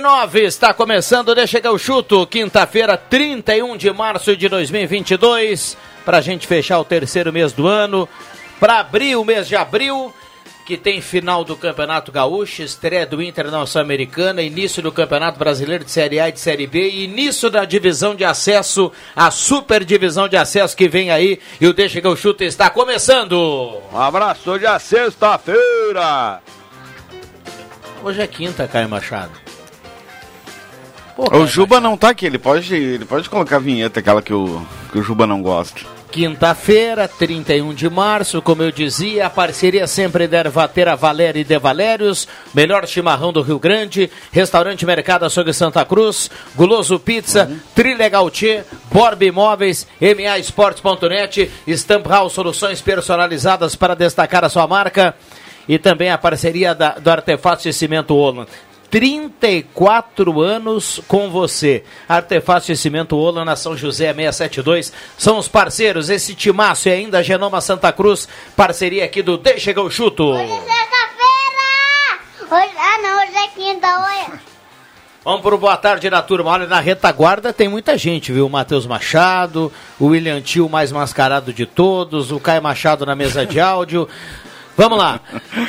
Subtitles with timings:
[0.00, 5.76] Cinco e nove, está começando, deixa que eu chuto, quinta-feira, 31 de março de 2022,
[6.06, 8.08] para a gente fechar o terceiro mês do ano,
[8.58, 10.12] para abrir o mês de abril,
[10.64, 15.84] que tem final do Campeonato Gaúcho, estreia do Inter na Sul-Americana, início do Campeonato Brasileiro
[15.84, 19.84] de Série A e de Série B, e início da divisão de acesso, a super
[19.84, 23.78] divisão de acesso que vem aí, e o Deixa que eu chuto está começando!
[23.92, 26.40] Um abraço, hoje é sexta-feira.
[28.02, 29.49] Hoje é quinta, Caio Machado.
[31.28, 34.32] Pô, O Juba não tá aqui, ele pode, ele pode colocar a vinheta, aquela que
[34.32, 34.60] o,
[34.92, 35.80] que o Juba não gosta.
[36.10, 41.56] Quinta-feira, 31 de março, como eu dizia, a parceria sempre da Ervatera Valéria e De
[41.56, 48.64] Valérios, melhor chimarrão do Rio Grande, Restaurante Mercado Açougue Santa Cruz, Guloso Pizza, Trilegal Tchê,
[48.92, 55.14] Borb Imóveis, MAEsportes.net, Stamp House Soluções personalizadas para destacar a sua marca
[55.68, 58.46] e também a parceria da- do Artefato de Cimento Olan.
[58.90, 61.84] 34 anos com você.
[62.08, 66.10] Artefato de Cimento Ola na São José 672 são os parceiros.
[66.10, 70.24] Esse timaço e ainda a Genoma Santa Cruz, parceria aqui do Deixa que eu chuto.
[70.24, 71.00] Hoje é sexta-feira!
[72.50, 74.40] Hoje, ah, não, hoje é quinta, olha.
[75.22, 76.50] Vamos pro boa tarde da turma.
[76.50, 78.46] Olha, na retaguarda tem muita gente, viu?
[78.46, 83.44] O Matheus Machado, o William Tio mais mascarado de todos, o Caio Machado na mesa
[83.44, 84.08] de áudio.
[84.80, 85.20] Vamos lá.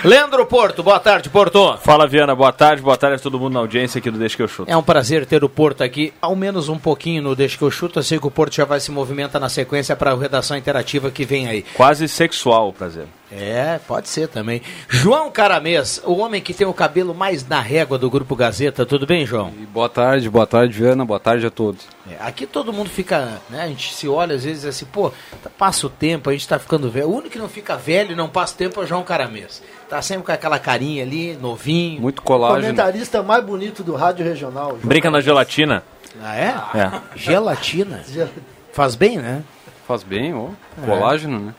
[0.05, 1.77] Leandro Porto, boa tarde, Porto.
[1.83, 4.41] Fala, Viana, boa tarde, boa tarde a todo mundo na audiência aqui do Deixa que
[4.41, 4.71] eu chuto.
[4.71, 7.69] É um prazer ter o Porto aqui, ao menos um pouquinho no Deixa que eu
[7.69, 7.99] chuto.
[7.99, 11.11] Eu sei que o Porto já vai se movimentar na sequência para a redação interativa
[11.11, 11.65] que vem aí.
[11.73, 13.05] Quase sexual o prazer.
[13.33, 14.61] É, pode ser também.
[14.89, 18.85] João Caramês, o homem que tem o cabelo mais na régua do Grupo Gazeta.
[18.85, 19.53] Tudo bem, João?
[19.57, 21.87] E boa tarde, boa tarde, Viana, boa tarde a todos.
[22.09, 23.61] É, aqui todo mundo fica, né?
[23.63, 26.59] A gente se olha às vezes assim, pô, tá- passa o tempo, a gente tá
[26.59, 27.07] ficando velho.
[27.07, 29.63] O único que não fica velho e não passa tempo é o João Caramês.
[29.89, 32.01] Tá sempre com aquela carinha ali, novinho.
[32.01, 32.61] Muito colágeno.
[32.63, 34.71] Comentarista mais bonito do rádio regional.
[34.71, 35.83] João Brinca na gelatina.
[36.21, 36.53] Ah, é?
[36.77, 36.91] É.
[37.15, 38.03] Gelatina.
[38.09, 38.27] Ge-
[38.73, 39.41] Faz bem, né?
[39.87, 40.49] Faz bem, ó.
[40.85, 41.55] Colágeno, né?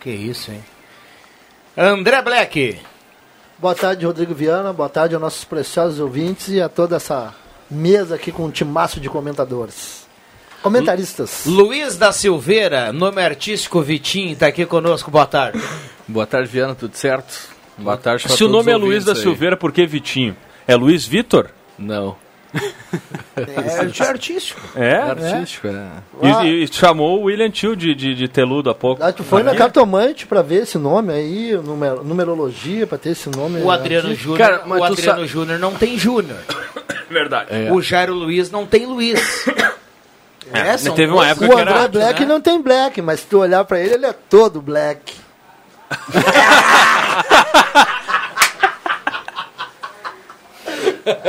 [0.00, 0.62] Que isso, hein?
[1.76, 2.78] André Black.
[3.58, 4.72] Boa tarde, Rodrigo Viana.
[4.72, 7.34] Boa tarde aos nossos preciosos ouvintes e a toda essa
[7.70, 10.06] mesa aqui com um timaço de comentadores.
[10.62, 11.44] Comentaristas.
[11.46, 15.10] Luiz da Silveira, nome artístico Vitinho, tá aqui conosco.
[15.10, 15.60] Boa tarde.
[16.06, 17.48] Boa tarde, Viana, tudo certo?
[17.76, 19.18] Boa tarde Se o nome é Luiz da aí.
[19.18, 20.36] Silveira, por que Vitinho?
[20.66, 21.50] É Luiz Vitor?
[21.78, 22.16] Não.
[23.36, 24.60] É artístico.
[24.76, 24.94] É?
[24.94, 25.88] Artístico, é.
[26.46, 29.02] E, e chamou o William Tio de, de, de teludo há pouco.
[29.02, 33.28] Ah, tu foi na cartomante pra ver esse nome aí, numer- numerologia, pra ter esse
[33.28, 33.60] nome.
[33.60, 34.14] O Adriano.
[34.14, 36.38] Júnior, o Adriano sa- Júnior não tem Júnior.
[37.10, 37.46] Verdade.
[37.50, 37.72] É.
[37.72, 39.20] O Jairo Luiz não tem Luiz.
[40.52, 42.26] É, teve uma época O que André era- Black né?
[42.26, 45.12] não tem black, mas se tu olhar pra ele, ele é todo black.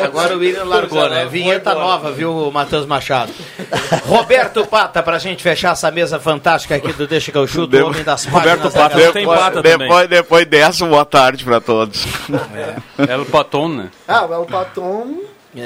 [0.04, 1.26] Agora o William largou, né?
[1.26, 3.32] Vinheta nova, viu, Matheus Machado?
[4.06, 7.86] Roberto Pata, pra gente fechar essa mesa fantástica aqui do Deixa que eu chuto, o
[7.88, 8.74] homem das Roberto páginas.
[8.74, 9.78] Pata, da- não tem pata também.
[9.88, 12.06] depois, depois dessa, boa tarde pra todos.
[13.08, 13.90] É o Paton, né?
[14.08, 15.18] Ah, mas o Paton.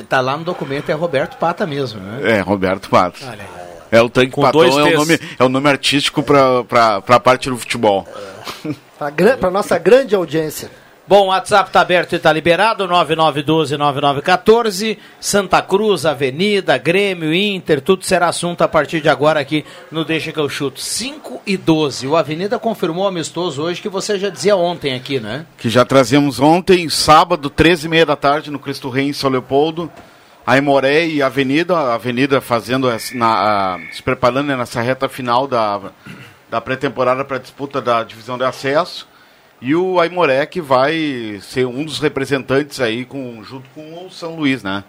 [0.07, 2.37] Tá lá no documento, é Roberto Pata mesmo, né?
[2.37, 3.19] É, Roberto Pato.
[3.23, 3.69] Olha aí.
[3.91, 7.01] É o tanque Com Paton, dois é o, nome, é o nome artístico pra, pra,
[7.01, 8.07] pra parte do futebol.
[8.99, 10.69] Pra, gran- pra nossa grande audiência.
[11.09, 18.05] Bom, o WhatsApp tá aberto e tá liberado, 9912-9914, Santa Cruz, Avenida, Grêmio, Inter, tudo
[18.05, 20.79] será assunto a partir de agora aqui no Deixa que eu chuto.
[20.79, 25.47] 5 e 12, o Avenida confirmou amistoso hoje que você já dizia ontem aqui, né?
[25.57, 29.91] Que já trazemos ontem, sábado, 13h30 da tarde, no Cristo Rei, em São Leopoldo.
[30.45, 35.47] A Imoré e Avenida, a Avenida fazendo na, a- se preparando né, nessa reta final
[35.47, 35.81] da,
[36.51, 39.08] da pré-temporada para a disputa da divisão de acesso.
[39.61, 44.35] E o Aimoré que vai ser um dos representantes aí com, junto com o São
[44.35, 44.83] Luís, né?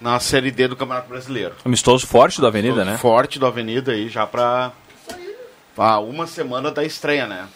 [0.00, 1.54] Na Série D do Campeonato Brasileiro.
[1.64, 2.96] Amistoso forte da Avenida, né?
[2.96, 4.72] Forte do Avenida aí já para
[6.00, 7.46] uma semana da estreia, né?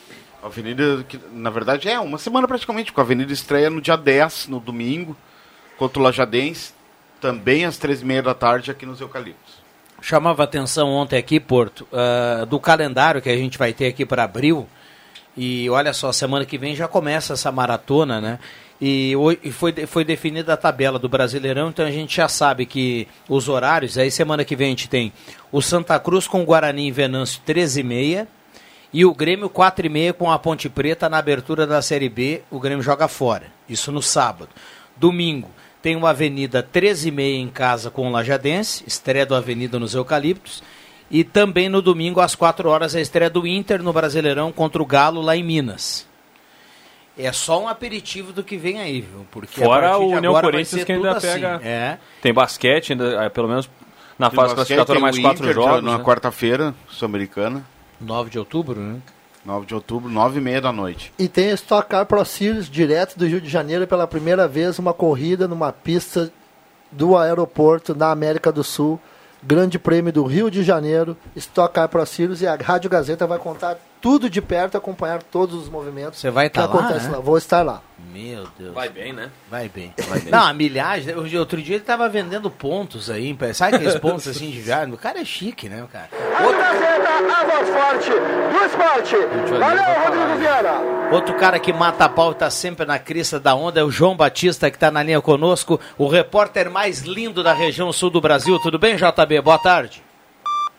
[0.42, 3.96] A Avenida, que, na verdade, é uma semana praticamente, porque a Avenida estreia no dia
[3.96, 5.16] 10, no domingo,
[5.78, 6.74] contra o Lajadense,
[7.20, 9.64] também às três e meia da tarde aqui nos Eucaliptos.
[10.02, 14.22] Chamava atenção ontem aqui, Porto, ah, do calendário que a gente vai ter aqui para
[14.22, 14.68] abril.
[15.36, 18.38] E olha só, semana que vem já começa essa maratona, né?
[18.81, 23.06] E, e foi, foi definida a tabela do Brasileirão, então a gente já sabe que
[23.28, 25.12] os horários, aí semana que vem a gente tem
[25.50, 28.26] o Santa Cruz com o Guarani em Venâncio 13h30
[28.92, 32.82] e o Grêmio 4h30 com a Ponte Preta na abertura da Série B, o Grêmio
[32.82, 33.46] joga fora.
[33.69, 34.50] Isso no sábado.
[34.96, 40.62] Domingo tem o Avenida 13h30 em casa com o Lajadense, estreia do Avenida nos Eucaliptos.
[41.14, 44.84] E também no domingo, às 4 horas, a estreia do Inter no Brasileirão contra o
[44.84, 46.08] Galo lá em Minas.
[47.16, 49.25] É só um aperitivo do que vem aí, viu?
[49.31, 51.28] Porque Fora o de União Corinthians que ainda assim.
[51.28, 51.61] pega.
[51.62, 51.99] É.
[52.20, 53.70] Tem basquete, ainda, eh, pelo menos
[54.19, 55.84] na Tem fase classificatória, mais quatro Inter, jogos.
[55.84, 56.05] Na né?
[56.05, 57.64] quarta-feira, sul-americana,
[58.00, 58.96] 9 de outubro, né?
[59.44, 61.12] 9 de outubro, 9 e meia da noite.
[61.16, 64.81] E tem a Stock Car Pro Series direto do Rio de Janeiro pela primeira vez
[64.81, 66.32] uma corrida numa pista
[66.90, 68.99] do aeroporto na América do Sul.
[69.46, 72.02] Grande Prêmio do Rio de Janeiro, Stock Car Pro
[72.41, 76.50] e a Rádio Gazeta vai contar tudo de perto, acompanhar todos os movimentos Você vai
[76.50, 77.16] que estar lá, acontecem né?
[77.16, 77.22] lá.
[77.22, 77.80] Vou estar lá.
[78.12, 78.74] Meu Deus.
[78.74, 79.30] Vai bem, né?
[79.50, 79.94] Vai bem.
[80.30, 81.16] Não, a milhagem.
[81.16, 83.34] Hoje, outro dia ele tava vendendo pontos aí.
[83.54, 84.92] Sabe aqueles pontos assim de viagem?
[84.92, 86.10] O cara é chique, né, cara?
[86.10, 89.56] Gazeta, a voz forte do esporte.
[89.58, 91.10] Valeu, Rodrigo Viana.
[91.10, 93.90] Outro cara que mata a pau e tá sempre na crista da onda é o
[93.90, 98.20] João Batista, que tá na linha conosco, o repórter mais lindo da região sul do
[98.20, 98.58] Brasil.
[98.58, 99.40] Tudo bem, JB?
[99.40, 100.04] Boa tarde.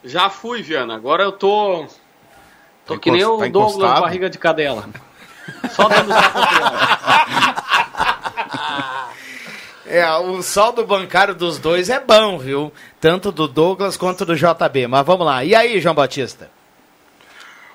[0.03, 0.93] Já fui, Viana.
[0.95, 1.87] Agora eu tô.
[2.85, 4.01] Tô Tá que nem encost- o tá Douglas encostado?
[4.01, 4.89] barriga de cadela.
[5.71, 6.11] Só dando
[9.87, 12.73] É, o saldo bancário dos dois é bom, viu?
[12.99, 14.87] Tanto do Douglas quanto do JB.
[14.87, 15.43] Mas vamos lá.
[15.45, 16.49] E aí, João Batista?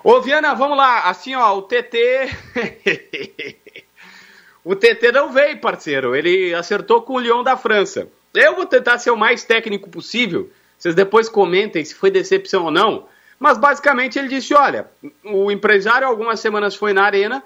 [0.03, 1.03] Ô, Viana, vamos lá.
[1.09, 2.31] Assim, ó, o TT.
[4.65, 6.17] o TT não veio, parceiro.
[6.17, 8.09] Ele acertou com o Lyon da França.
[8.35, 10.51] Eu vou tentar ser o mais técnico possível.
[10.79, 13.05] Vocês depois comentem se foi decepção ou não.
[13.41, 14.87] Mas basicamente ele disse: olha,
[15.25, 17.43] o empresário algumas semanas foi na arena,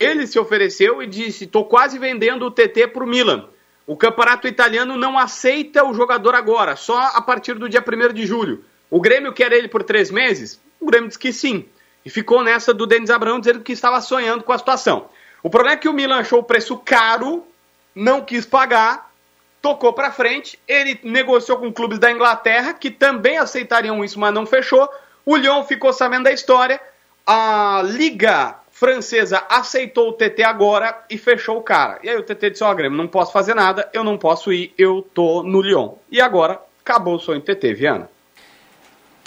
[0.00, 3.46] ele se ofereceu e disse: estou quase vendendo o TT para o Milan.
[3.86, 8.26] O campeonato italiano não aceita o jogador agora, só a partir do dia 1 de
[8.26, 8.64] julho.
[8.90, 10.58] O Grêmio quer ele por três meses?
[10.80, 11.66] O Grêmio disse que sim.
[12.04, 15.08] E ficou nessa do Denis Abrão dizendo que estava sonhando com a situação.
[15.42, 17.46] O problema é que o Milan achou o preço caro,
[17.94, 19.12] não quis pagar,
[19.60, 20.58] tocou para frente.
[20.66, 24.88] Ele negociou com clubes da Inglaterra que também aceitariam isso, mas não fechou.
[25.28, 26.80] O Lyon ficou sabendo da história.
[27.26, 31.98] A Liga Francesa aceitou o TT agora e fechou o cara.
[32.04, 34.72] E aí o TT disse: Ó, Grêmio, não posso fazer nada, eu não posso ir,
[34.78, 35.94] eu tô no Lyon.
[36.12, 38.08] E agora acabou o sonho do TT, Viana.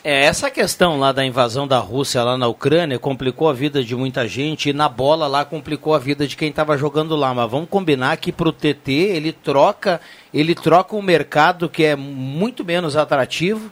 [0.01, 3.93] É, essa questão lá da invasão da Rússia lá na Ucrânia complicou a vida de
[3.93, 7.33] muita gente e na bola lá complicou a vida de quem estava jogando lá.
[7.33, 9.99] Mas vamos combinar que pro TT ele troca,
[10.33, 13.69] ele troca um mercado que é muito menos atrativo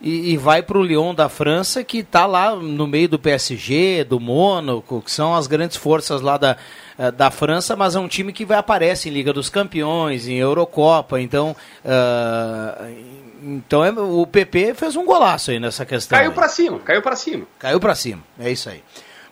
[0.00, 4.18] e, e vai pro Lyon da França que está lá no meio do PSG, do
[4.18, 6.56] Mônaco, que são as grandes forças lá da,
[6.98, 10.36] eh, da França, mas é um time que vai aparece em Liga dos Campeões, em
[10.36, 11.54] Eurocopa, então
[11.84, 12.88] ah,
[13.42, 16.18] então é- o PP fez um golaço aí nessa questão.
[16.18, 17.46] Caiu pra cima, caiu pra cima.
[17.58, 18.82] Caiu pra cima, é isso aí.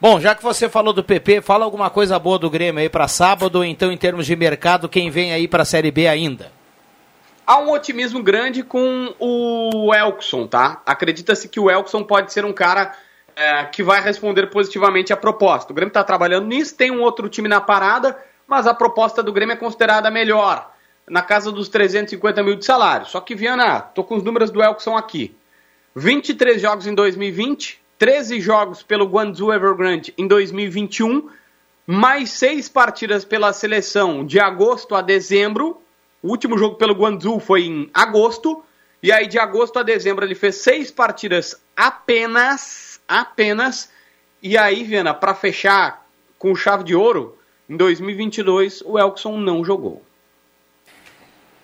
[0.00, 3.08] Bom, já que você falou do PP, fala alguma coisa boa do Grêmio aí pra
[3.08, 6.52] sábado, então em termos de mercado, quem vem aí pra Série B ainda?
[7.48, 10.82] Há um otimismo grande com o Elkson, tá?
[10.84, 12.94] Acredita-se que o Elkson pode ser um cara
[13.34, 15.72] é, que vai responder positivamente à proposta.
[15.72, 19.32] O Grêmio está trabalhando nisso, tem um outro time na parada, mas a proposta do
[19.32, 20.70] Grêmio é considerada melhor,
[21.08, 23.06] na casa dos 350 mil de salário.
[23.06, 25.34] Só que, Viana, tô com os números do Elkson aqui.
[25.96, 31.30] 23 jogos em 2020, 13 jogos pelo Guangzhou Evergrande em 2021,
[31.86, 35.80] mais seis partidas pela seleção de agosto a dezembro.
[36.22, 38.62] O último jogo pelo Guangzhou foi em agosto.
[39.02, 43.00] E aí, de agosto a dezembro, ele fez seis partidas apenas.
[43.06, 43.90] Apenas.
[44.42, 46.06] E aí, Viana, para fechar
[46.38, 50.02] com chave de ouro, em 2022, o Elkson não jogou.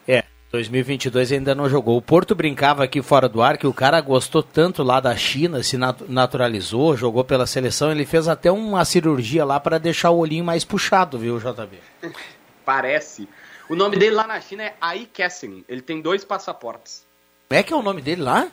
[0.06, 1.96] É, 2022 ainda não jogou.
[1.96, 5.62] O Porto brincava aqui fora do ar que o cara gostou tanto lá da China,
[5.62, 10.18] se nat- naturalizou, jogou pela seleção, ele fez até uma cirurgia lá para deixar o
[10.18, 11.78] olhinho mais puxado, viu, JB?
[12.64, 13.28] Parece.
[13.68, 15.64] O nome dele lá na China é Ai Kessen.
[15.68, 17.06] Ele tem dois passaportes.
[17.48, 18.48] Como é que é o nome dele lá?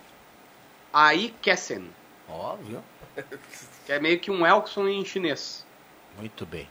[0.93, 1.89] Ai Kessen.
[2.29, 2.83] Óbvio.
[3.83, 5.65] Que é meio que um Elkson em chinês.
[6.15, 6.69] Muito bem.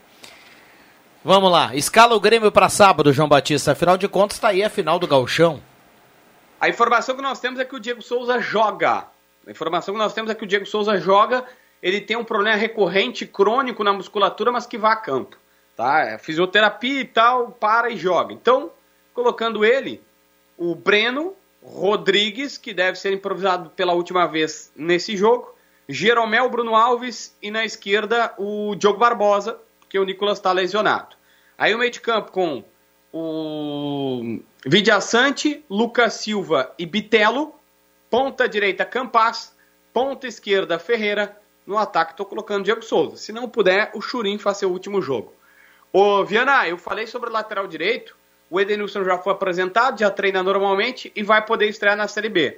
[1.23, 1.75] Vamos lá.
[1.75, 3.73] Escala o Grêmio para sábado, João Batista.
[3.73, 5.61] Afinal de contas, está aí a final do Gauchão.
[6.59, 9.05] A informação que nós temos é que o Diego Souza joga.
[9.45, 11.45] A informação que nós temos é que o Diego Souza joga.
[11.83, 15.37] Ele tem um problema recorrente, crônico na musculatura, mas que vai a campo.
[15.75, 16.01] Tá?
[16.01, 18.33] É fisioterapia e tal, para e joga.
[18.33, 18.71] Então,
[19.13, 20.01] colocando ele,
[20.57, 25.55] o Breno Rodrigues, que deve ser improvisado pela última vez nesse jogo,
[25.87, 31.15] Jeromel Bruno Alves e na esquerda o Diogo Barbosa, porque o Nicolas está lesionado.
[31.57, 32.63] Aí o meio de campo com
[33.13, 37.53] o Vidiaçante, Lucas Silva e Bitelo,
[38.09, 39.55] ponta direita Campas,
[39.93, 43.17] ponta esquerda Ferreira, no ataque estou colocando Diego Souza.
[43.17, 45.33] Se não puder, o Churim faz seu último jogo.
[45.93, 48.15] Ô Viana, eu falei sobre o lateral direito,
[48.49, 52.57] o Edenilson já foi apresentado, já treina normalmente e vai poder estrear na Série B.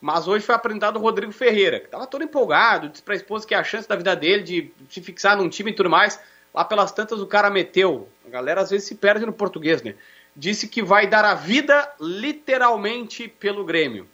[0.00, 3.46] Mas hoje foi apresentado o Rodrigo Ferreira, que estava todo empolgado, disse para a esposa
[3.46, 6.20] que é a chance da vida dele de se fixar num time e tudo mais.
[6.52, 8.08] Lá pelas tantas o cara meteu.
[8.26, 9.94] A galera às vezes se perde no português, né?
[10.34, 14.06] Disse que vai dar a vida literalmente pelo Grêmio.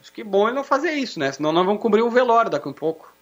[0.00, 1.30] Acho que bom ele não fazer isso, né?
[1.30, 3.12] Senão nós vamos cobrir o velório daqui a um pouco.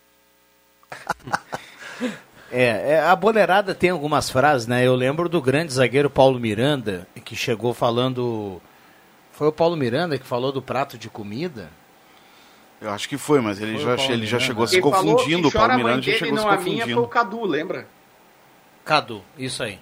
[2.50, 4.84] É, é, a boleirada tem algumas frases, né?
[4.84, 8.60] Eu lembro do grande zagueiro Paulo Miranda, que chegou falando.
[9.32, 11.70] Foi o Paulo Miranda que falou do prato de comida?
[12.80, 15.48] Eu acho que foi, mas ele, Foi já, ele já chegou se Quem confundindo.
[15.48, 17.08] O Paulo Miranda já chegou se não a minha, foi o confundindo.
[17.08, 17.86] Cadu, lembra?
[18.84, 19.78] Cadu, isso aí.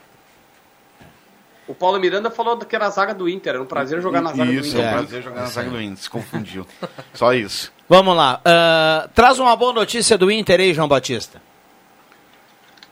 [1.66, 4.32] O Paulo Miranda falou que era a zaga do Inter, era um prazer jogar na
[4.32, 4.88] zaga Isso, do é Inter.
[4.88, 6.02] um prazer jogar na zaga do Inter.
[6.02, 6.66] Se confundiu.
[7.12, 7.72] Só isso.
[7.88, 8.40] Vamos lá.
[8.44, 11.40] ah, traz uma boa notícia do Inter aí, João Batista.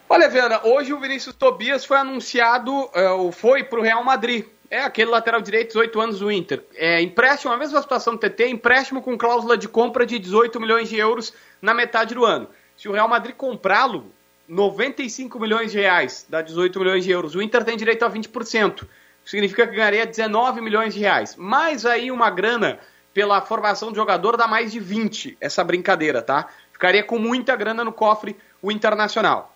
[0.09, 4.45] Olha, Viana, hoje o Vinícius Tobias foi anunciado, é, ou foi para o Real Madrid.
[4.71, 6.63] É aquele lateral direito, 18 anos do Inter.
[6.77, 10.89] É empréstimo, a mesma situação do TT, empréstimo com cláusula de compra de 18 milhões
[10.89, 12.49] de euros na metade do ano.
[12.77, 14.13] Se o Real Madrid comprá-lo,
[14.49, 17.35] 95 milhões de reais, dá 18 milhões de euros.
[17.35, 18.87] O Inter tem direito a 20%.
[19.25, 21.35] Significa que ganharia 19 milhões de reais.
[21.35, 22.79] Mais aí uma grana
[23.13, 26.47] pela formação do jogador dá mais de 20, essa brincadeira, tá?
[26.71, 29.56] Ficaria com muita grana no cofre o Internacional.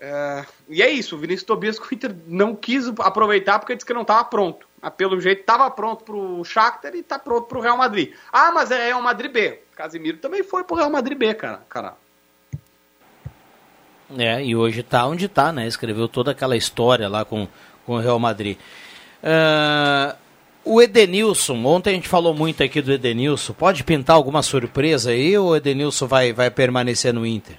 [0.00, 3.86] É, e é isso, o Vinícius Tobias que o Inter não quis aproveitar porque disse
[3.86, 4.66] que não estava pronto.
[4.80, 8.12] Mas pelo jeito estava pronto para o Shakhtar e está pronto para o Real Madrid.
[8.32, 9.60] Ah, mas é Real Madrid B.
[9.74, 11.62] Casimiro também foi para o Real Madrid B, cara.
[11.68, 11.94] cara.
[14.16, 15.66] É, e hoje tá onde tá, né?
[15.66, 17.48] Escreveu toda aquela história lá com,
[17.84, 18.56] com o Real Madrid.
[19.22, 20.14] Ah,
[20.64, 23.52] o Edenilson, ontem a gente falou muito aqui do Edenilson.
[23.52, 27.56] Pode pintar alguma surpresa aí ou o Edenilson vai, vai permanecer no Inter?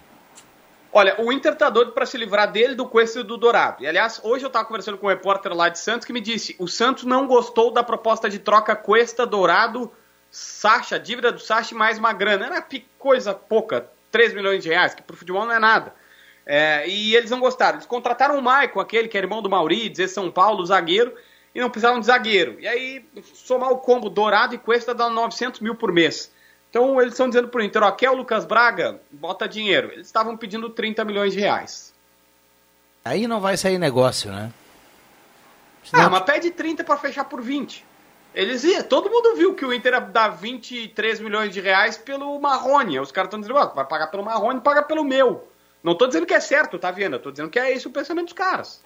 [0.91, 3.83] Olha, o Inter tá doido para se livrar dele, do Cuesta e do Dourado.
[3.83, 6.55] E aliás, hoje eu estava conversando com um repórter lá de Santos que me disse:
[6.57, 9.91] o Santos não gostou da proposta de troca Cuesta, Dourado,
[10.31, 12.47] Sacha, dívida do Sacha e mais uma grana.
[12.47, 12.65] Era
[12.97, 15.93] coisa pouca, 3 milhões de reais, que pro futebol não é nada.
[16.43, 17.77] É, e eles não gostaram.
[17.77, 21.13] Eles contrataram o Maicon, aquele que é irmão do Mauri, dizer São Paulo, zagueiro,
[21.53, 22.59] e não precisavam de zagueiro.
[22.59, 23.05] E aí,
[23.35, 26.33] somar o combo Dourado e Cuesta dá 900 mil por mês.
[26.69, 28.99] Então eles estão dizendo pro Inter, ó, quer o Lucas Braga?
[29.11, 29.91] Bota dinheiro.
[29.91, 31.93] Eles estavam pedindo 30 milhões de reais.
[33.03, 34.51] Aí não vai sair negócio, né?
[35.93, 37.83] Ah, mas pede 30 para fechar por 20.
[38.35, 42.39] Eles iam, todo mundo viu que o Inter ia dar 23 milhões de reais pelo
[42.39, 42.99] Marrone.
[42.99, 45.47] Os caras estão dizendo, ó, vai pagar pelo Marrone, paga pelo meu.
[45.81, 47.15] Não tô dizendo que é certo, tá vendo?
[47.15, 48.83] Eu tô dizendo que é esse o pensamento dos caras.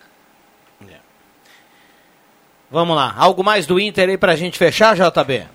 [2.74, 3.14] Vamos lá.
[3.16, 5.48] Algo mais do Inter aí pra gente fechar, JB?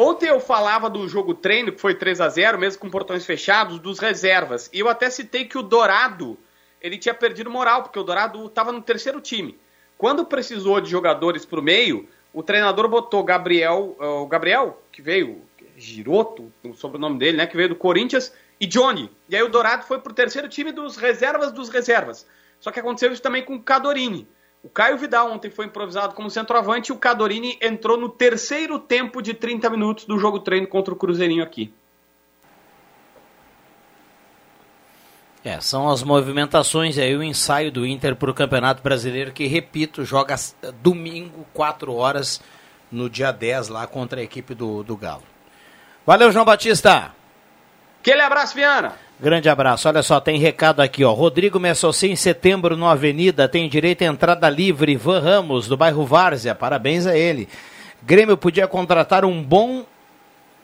[0.00, 3.80] Ontem eu falava do jogo treino, que foi 3 a 0 mesmo com portões fechados,
[3.80, 4.70] dos reservas.
[4.72, 6.38] E eu até citei que o Dourado,
[6.80, 9.58] ele tinha perdido moral, porque o Dourado estava no terceiro time.
[9.98, 15.42] Quando precisou de jogadores pro meio, o treinador botou Gabriel, eh, o Gabriel, que veio,
[15.76, 19.10] Giroto, o sobrenome dele, né, que veio do Corinthians, e Johnny.
[19.28, 22.24] E aí o Dourado foi pro terceiro time dos reservas dos reservas.
[22.60, 24.28] Só que aconteceu isso também com o Cadorini.
[24.62, 29.22] O Caio Vidal ontem foi improvisado como centroavante e o Cadorini entrou no terceiro tempo
[29.22, 31.72] de 30 minutos do jogo treino contra o Cruzeirinho aqui.
[35.44, 40.04] É, são as movimentações aí, o ensaio do Inter para o Campeonato Brasileiro, que, repito,
[40.04, 42.40] joga s- domingo, 4 horas,
[42.90, 45.22] no dia 10, lá contra a equipe do, do Galo.
[46.04, 47.14] Valeu, João Batista!
[48.00, 48.96] Aquele abraço, Viana!
[49.20, 49.88] Grande abraço.
[49.88, 51.12] Olha só, tem recado aqui, ó.
[51.12, 54.94] Rodrigo Messossi em setembro no Avenida tem direito à entrada livre.
[54.96, 56.54] Van Ramos, do bairro Várzea.
[56.54, 57.48] Parabéns a ele.
[58.02, 59.84] Grêmio podia contratar um bom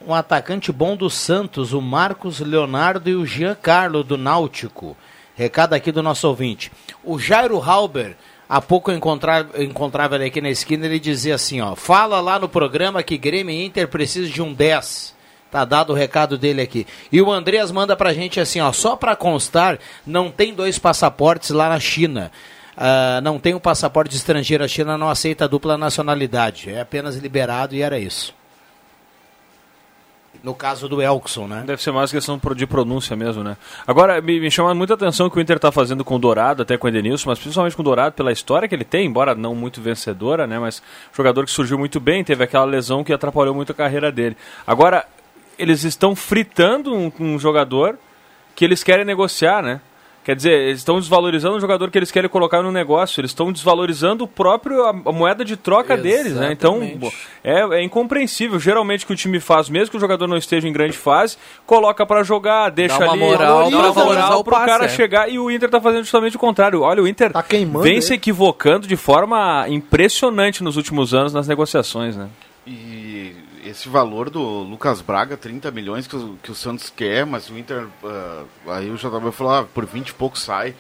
[0.06, 4.94] um atacante bom do Santos, o Marcos Leonardo e o Giancarlo do Náutico.
[5.34, 6.70] Recado aqui do nosso ouvinte.
[7.02, 8.14] O Jairo Halber
[8.48, 12.20] Há pouco eu encontrava, eu encontrava ele aqui na esquina, ele dizia assim, ó, fala
[12.20, 15.13] lá no programa que Grêmio e Inter precisam de um 10.
[15.54, 16.84] Tá dado o recado dele aqui.
[17.12, 21.50] E o Andreas manda pra gente assim, ó, só pra constar, não tem dois passaportes
[21.50, 22.32] lá na China.
[22.76, 26.70] Ah, não tem um passaporte estrangeiro, a China não aceita dupla nacionalidade.
[26.70, 28.34] É apenas liberado e era isso.
[30.42, 31.62] No caso do Elkson, né?
[31.64, 33.56] Deve ser mais questão de pronúncia mesmo, né?
[33.86, 36.62] Agora, me, me chama muita atenção o que o Inter tá fazendo com o Dourado,
[36.62, 39.36] até com o Edenilson, mas principalmente com o Dourado pela história que ele tem, embora
[39.36, 40.58] não muito vencedora, né?
[40.58, 40.82] Mas
[41.16, 44.36] jogador que surgiu muito bem, teve aquela lesão que atrapalhou muito a carreira dele.
[44.66, 45.06] Agora,
[45.58, 47.98] eles estão fritando um, um jogador
[48.54, 49.80] que eles querem negociar, né?
[50.24, 53.52] Quer dizer, eles estão desvalorizando um jogador que eles querem colocar no negócio, eles estão
[53.52, 56.50] desvalorizando o próprio a, a moeda de troca deles, né?
[56.50, 57.16] Então, Exatamente.
[57.44, 58.58] é, é incompreensível.
[58.58, 61.36] Geralmente o que o time faz, mesmo que o jogador não esteja em grande fase,
[61.66, 64.88] coloca pra jogar, deixa uma ali moral dá uma moral o pro passe, cara é.
[64.88, 66.80] chegar e o Inter tá fazendo justamente o contrário.
[66.80, 68.02] Olha, o Inter Tá queimando vem ele.
[68.02, 72.30] se equivocando de forma impressionante nos últimos anos nas negociações, né?
[72.66, 77.48] E esse valor do Lucas Braga, 30 milhões que o, que o Santos quer, mas
[77.48, 77.86] o Inter.
[78.04, 80.74] ah, aí o JB falou, ah, por 20 e pouco sai.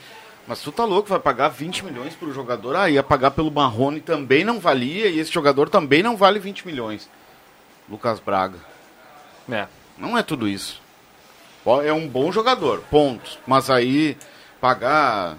[0.46, 2.76] Mas tu tá louco, vai pagar 20 milhões pro jogador.
[2.76, 6.66] Ah, ia pagar pelo Marrone também não valia, e esse jogador também não vale 20
[6.66, 7.08] milhões.
[7.88, 8.58] Lucas Braga.
[9.50, 9.66] É.
[9.96, 10.82] Não é tudo isso.
[11.82, 13.38] É um bom jogador, ponto.
[13.46, 14.18] Mas aí
[14.60, 15.38] pagar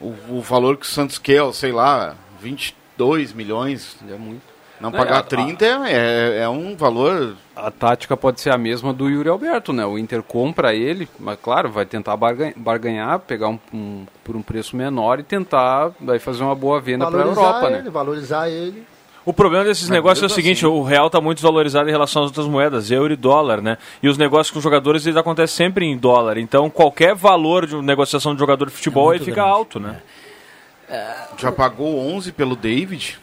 [0.00, 4.53] o, o valor que o Santos quer, sei lá, 22 milhões, É muito.
[4.80, 8.92] Não É, pagar a- 30 é, é um valor A tática pode ser a mesma
[8.92, 9.86] do Yuri Alberto, né?
[9.86, 14.42] O Inter compra ele, mas claro, vai tentar barga- barganhar, pegar um, um- por um
[14.42, 17.90] preço menor e tentar daí fazer uma boa venda para a Europa, ele, né?
[17.90, 18.84] valorizar ele.
[19.24, 21.92] O problema desses Mas negócios é o seguinte, assim- o real está muito desvalorizado em
[21.92, 23.78] relação às outras moedas, euro e dólar, né?
[24.02, 26.36] E os negócios com os jogadores eles acontecem sempre em dólar.
[26.36, 29.48] Então qualquer valor de uma negociação de jogador de futebol É aí fica grande.
[29.50, 30.02] alto, né?
[31.38, 33.18] Já pagou 11 pelo David?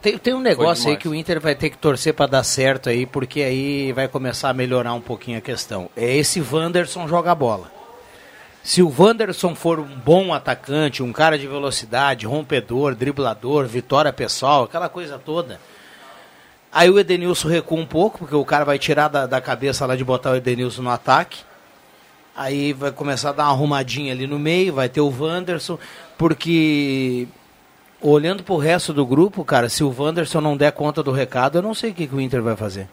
[0.00, 2.88] Tem, tem um negócio aí que o Inter vai ter que torcer para dar certo
[2.88, 5.90] aí, porque aí vai começar a melhorar um pouquinho a questão.
[5.96, 7.72] É esse Wanderson jogar bola.
[8.62, 14.64] Se o Wanderson for um bom atacante, um cara de velocidade, rompedor, driblador, vitória pessoal,
[14.64, 15.58] aquela coisa toda.
[16.70, 19.96] Aí o Edenilson recua um pouco, porque o cara vai tirar da, da cabeça lá
[19.96, 21.40] de botar o Edenilson no ataque.
[22.36, 25.76] Aí vai começar a dar uma arrumadinha ali no meio, vai ter o Wanderson,
[26.16, 27.26] porque
[28.00, 31.62] olhando pro resto do grupo, cara, se o Wanderson não der conta do recado, eu
[31.62, 32.88] não sei o que, que o Inter vai fazer.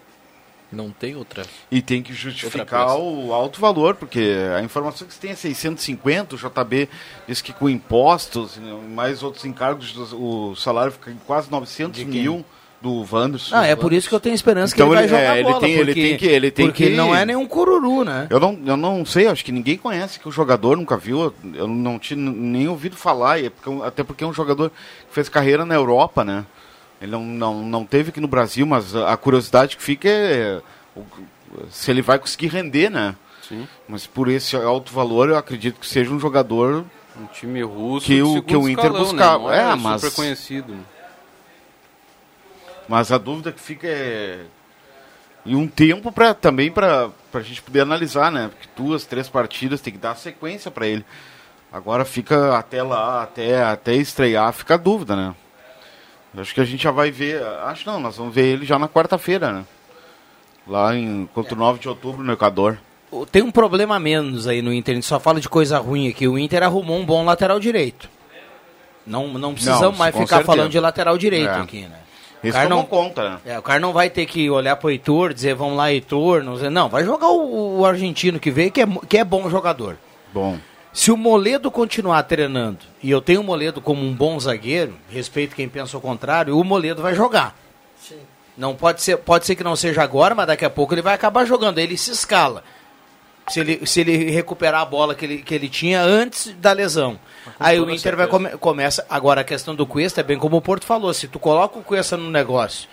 [0.71, 1.45] Não tem outra.
[1.71, 6.35] E tem que justificar o alto valor, porque a informação que se tem é 650,
[6.35, 6.89] o JB
[7.27, 12.05] diz que com impostos e mais outros encargos, o salário fica em quase 900 De
[12.05, 12.21] quem?
[12.23, 12.45] mil
[12.85, 13.55] do Wanderson.
[13.55, 15.39] Não, é por isso que eu tenho esperança Então que ele vai ele- jogar é,
[15.39, 18.03] ele bola, tem- ele porque, tem que- ele tem porque que- não é nenhum cururu,
[18.03, 18.27] né?
[18.29, 21.67] Eu não, eu não sei, acho que ninguém conhece que o jogador nunca viu, eu
[21.67, 23.51] não tinha nem ouvido falar, e é
[23.85, 24.75] até porque é um jogador que
[25.13, 26.45] fez carreira na Europa, né?
[27.01, 30.61] Ele não, não, não teve aqui no Brasil, mas a curiosidade que fica é
[31.69, 33.15] se ele vai conseguir render, né?
[33.47, 33.67] Sim.
[33.87, 36.85] Mas por esse alto valor, eu acredito que seja um jogador
[37.17, 39.49] Um time russo Que o- que o Inter escalão, buscava.
[39.51, 39.57] Né?
[39.57, 40.75] É, É, mas- super conhecido.
[42.87, 44.41] Mas a dúvida que fica é.
[45.45, 48.49] E um tempo pra, também para a gente poder analisar, né?
[48.51, 51.05] Porque duas, três partidas tem que dar sequência para ele.
[51.71, 55.35] Agora fica até lá, até, até estrear, fica a dúvida, né?
[56.37, 57.41] Acho que a gente já vai ver.
[57.63, 59.65] Acho não, nós vamos ver ele já na quarta-feira, né?
[60.67, 62.77] Lá em contra o 9 de outubro no Equador.
[63.31, 66.27] Tem um problema menos aí no Inter, a gente só fala de coisa ruim aqui.
[66.27, 68.09] O Inter arrumou um bom lateral direito.
[69.05, 70.45] Não, não precisamos Não, mais ficar certeza.
[70.45, 71.61] falando de lateral direito É.
[71.61, 71.99] aqui, né?
[72.43, 73.37] O cara não- conta, né?
[73.45, 76.43] É, o cara não vai ter que olhar pro Heitor, dizer vamos lá, Heitor.
[76.43, 79.49] Não, sei- não vai jogar o, o argentino que veio, que é, que é bom
[79.49, 79.97] jogador.
[80.33, 80.57] Bom.
[80.93, 85.55] Se o Moledo continuar treinando, e eu tenho o Moledo como um bom zagueiro, respeito
[85.55, 87.55] quem pensa o contrário, o Moledo vai jogar.
[88.57, 91.13] Não pode ser, pode ser que não seja agora, mas daqui a pouco ele vai
[91.13, 91.77] acabar jogando.
[91.79, 92.63] Ele se escala.
[93.47, 97.19] Se ele, se ele recuperar a bola que ele, que ele tinha antes da lesão.
[97.59, 99.05] Aí o Inter vai come, começa.
[99.07, 101.13] Agora a questão do Cuesta é bem como o Porto falou.
[101.13, 102.89] Se tu coloca o Cuesta no negócio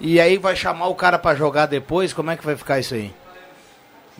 [0.00, 2.94] e aí vai chamar o cara pra jogar depois, como é que vai ficar isso
[2.94, 3.12] aí?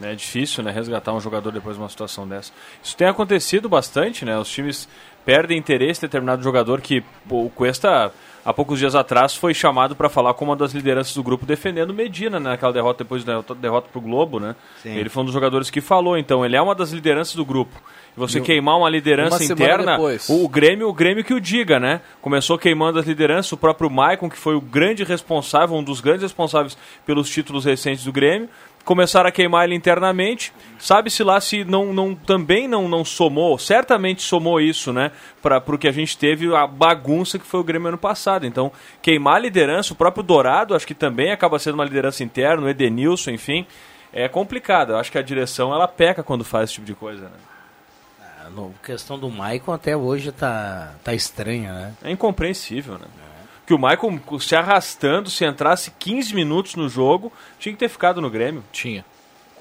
[0.01, 2.53] É difícil, né, resgatar um jogador depois de uma situação dessa.
[2.83, 4.39] Isso tem acontecido bastante, né?
[4.39, 4.89] Os times
[5.25, 8.13] perdem interesse em determinado jogador que pô, o Cuesta
[8.49, 11.93] há poucos dias atrás foi chamado para falar com uma das lideranças do grupo defendendo
[11.93, 14.57] Medina né, naquela derrota depois da derrota pro Globo, né?
[14.83, 14.97] Sim.
[14.97, 17.79] Ele foi um dos jogadores que falou, então ele é uma das lideranças do grupo.
[18.17, 20.29] E você queimar uma liderança uma interna, depois.
[20.31, 22.01] o, o Grêmio, o Grêmio que o diga, né?
[22.23, 26.23] Começou queimando as lideranças, o próprio Maicon, que foi o grande responsável, um dos grandes
[26.23, 28.49] responsáveis pelos títulos recentes do Grêmio,
[28.89, 30.51] começaram a queimar ele internamente.
[30.79, 35.13] Sabe-se lá se não, não, também não, não somou, certamente somou isso, né?
[35.43, 38.47] Para o que a gente teve, a bagunça que foi o Grêmio ano passado.
[38.47, 38.73] Então,
[39.03, 42.69] queimar a liderança, o próprio Dourado, acho que também acaba sendo uma liderança interna, o
[42.69, 43.67] Edenilson, enfim.
[44.11, 44.93] É complicado.
[44.93, 47.37] Eu acho que a direção ela peca quando faz esse tipo de coisa, né?
[48.41, 51.95] A questão do Maicon até hoje tá, tá estranha, né?
[52.05, 53.07] É incompreensível, né?
[53.69, 58.19] Que o Maicon se arrastando, se entrasse 15 minutos no jogo, tinha que ter ficado
[58.19, 58.65] no Grêmio.
[58.73, 59.05] Tinha.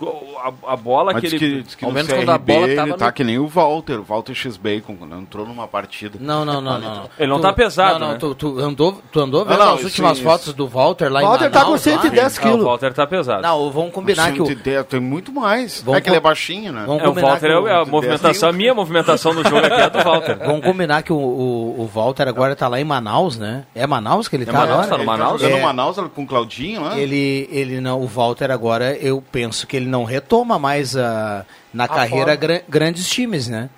[0.06, 1.56] A, a bola Mas que diz ele.
[1.58, 3.24] que, diz que ao no menos CRB quando a bola ele tava tá no- que
[3.24, 6.18] nem o Walter, o Walter X Bacon, quando entrou numa partida.
[6.22, 7.10] Não, não, não, não.
[7.18, 8.20] Ele não Tu- tá pesado, Não, não, né?
[8.20, 10.24] tu, tu andou, tu andou vendo Ah, não, as isso- últimas isso.
[10.28, 11.86] fotos do Walter lá Walter em tá com Manaus?
[11.86, 11.92] lá?
[12.02, 12.64] 110 Ah, o quilos.
[12.66, 13.42] Walter tá pesado.
[13.42, 14.46] Não, vamos combinar que o...
[14.46, 15.82] 110, tem muito mais.
[15.82, 16.84] Vamos é que ele é com- baixinho, né?
[16.86, 19.82] Vamos É, o combinar Walter é o- a movimentação, a minha movimentação no jogo aqui
[19.82, 20.38] é do Walter.
[20.46, 23.66] Vamos combinar que o, o, o Walter agora tá lá em Manaus, né?
[23.74, 24.88] É Manaus que ele É tá Manaus, agora?
[24.88, 25.42] tá no Ele tá Manaus?
[25.42, 25.64] jogando É.
[25.64, 26.98] Manaus com o Claudinho lá.
[27.00, 31.88] Ele, ele não, o Walter agora, eu penso que ele não retoma mais a, na
[31.88, 32.36] carreira forma.
[32.36, 33.70] gran- grandes times, né?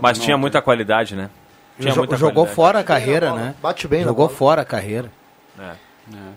[0.00, 1.30] Mas tinha muita qualidade, né?
[1.78, 2.54] Tinha Jo- muita jogou qualidade.
[2.56, 3.54] fora a carreira, né?
[3.62, 5.10] Bate bem Jogou fora a carreira.
[5.58, 5.72] É.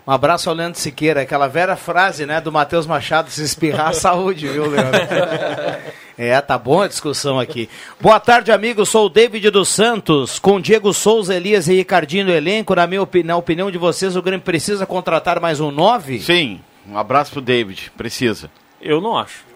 [0.05, 4.47] Um abraço ao Leandro Siqueira, aquela velha frase, né, do Matheus Machado, se espirrar, saúde,
[4.47, 4.99] viu, Leandro?
[6.15, 7.67] É, tá bom a discussão aqui.
[7.99, 12.31] Boa tarde, amigos, sou o David dos Santos, com Diego Souza, Elias e Ricardinho no
[12.31, 12.75] elenco.
[12.75, 16.19] Na minha opi- na opinião de vocês, o Grêmio precisa contratar mais um 9?
[16.19, 18.51] Sim, um abraço pro David, precisa.
[18.83, 19.51] Eu não acho.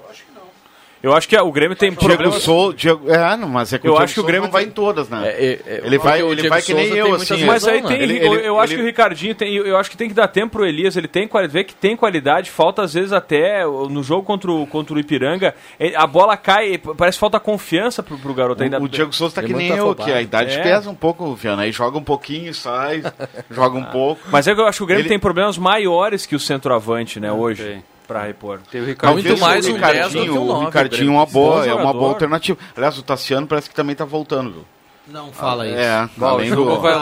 [1.04, 2.42] Eu acho que o Grêmio tem Diego problemas.
[2.42, 4.48] Sou, Diego, é, não, mas é que Eu o Diego acho que o Souza Grêmio
[4.48, 5.28] não vai tem- em todas, né?
[5.28, 7.46] É, é, é, ele vai, ele vai que nem Souza eu, assim.
[7.46, 8.04] Mas aí lesões, tem, né?
[8.04, 10.16] Ele- eu, ele- eu acho ele- que o Ricardinho tem, eu acho que tem que
[10.16, 13.64] dar tempo pro Elias, ele tem quali- vê que tem qualidade, falta às vezes até
[13.64, 15.54] no jogo contra o, contra o Ipiranga,
[15.96, 18.80] a bola cai, parece que falta confiança pro, pro garoto ainda.
[18.80, 20.64] O, o Diego Souza tá que nem eu, que a idade É.
[20.64, 21.62] pesa um pouco, Viana.
[21.62, 23.04] Aí joga um pouquinho, sai,
[23.52, 24.22] joga um pouco.
[24.32, 27.20] Mas é que eu acho que o Grêmio Ele- tem problemas maiores que o centroavante,
[27.20, 28.60] né, hoje, pra repor.
[28.72, 31.08] Tem o Muito Talvez mais o um 10 do que Ricardinho, um o 9, Ricardinho
[31.08, 32.58] é o uma boa, é uma boa alternativa.
[32.76, 34.66] Aliás, o Tassiano parece que também tá voltando, viu?
[35.10, 35.78] Não fala isso.
[35.78, 36.80] É, Bom, o além do...
[36.82, 36.94] vai.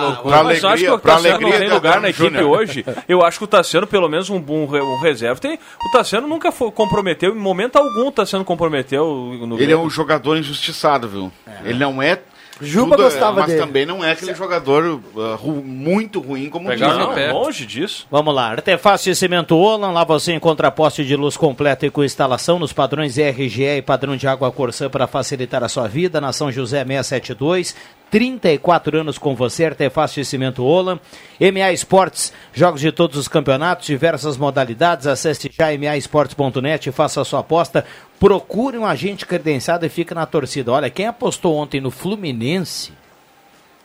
[0.44, 2.50] Mas eu acho que alegria, o pra Tassiano não alegria tem lugar na equipe Júnior.
[2.60, 2.86] hoje.
[3.10, 5.58] Eu acho que o Tassiano, pelo menos um bom re- um reserva, tem.
[5.84, 9.08] O Tassiano nunca foi, comprometeu, em momento algum o Tassiano comprometeu
[9.48, 11.32] no Ele é um jogador injustiçado, viu?
[11.64, 12.22] Ele não é...
[12.62, 13.60] Juba tudo, gostava mas dele.
[13.60, 17.32] também não é aquele jogador uh, ru- muito ruim como o no pé.
[17.32, 18.08] longe disso.
[18.10, 22.04] Vamos lá, Artefácio e Cimento Olan, lá você encontra poste de luz completa e com
[22.04, 26.32] instalação nos padrões RGE e padrão de água Corsã para facilitar a sua vida, na
[26.32, 27.76] São José 672,
[28.10, 31.00] 34 anos com você, Artefácio e Cimento Olan,
[31.40, 37.26] MA Esportes, jogos de todos os campeonatos, diversas modalidades, acesse já maesportes.net e faça a
[37.26, 37.84] sua aposta,
[38.20, 40.72] procure um agente credenciado e fique na torcida.
[40.72, 42.94] Olha, quem apostou ontem no Fluminense,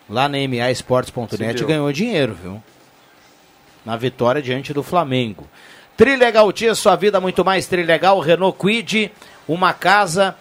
[0.09, 2.63] lá na maesportes.net, ganhou dinheiro, viu?
[3.85, 5.47] na vitória diante do Flamengo.
[5.97, 9.13] Trilegal Tia, sua vida muito mais Trilegal, Renault Quid,
[9.47, 10.35] uma casa.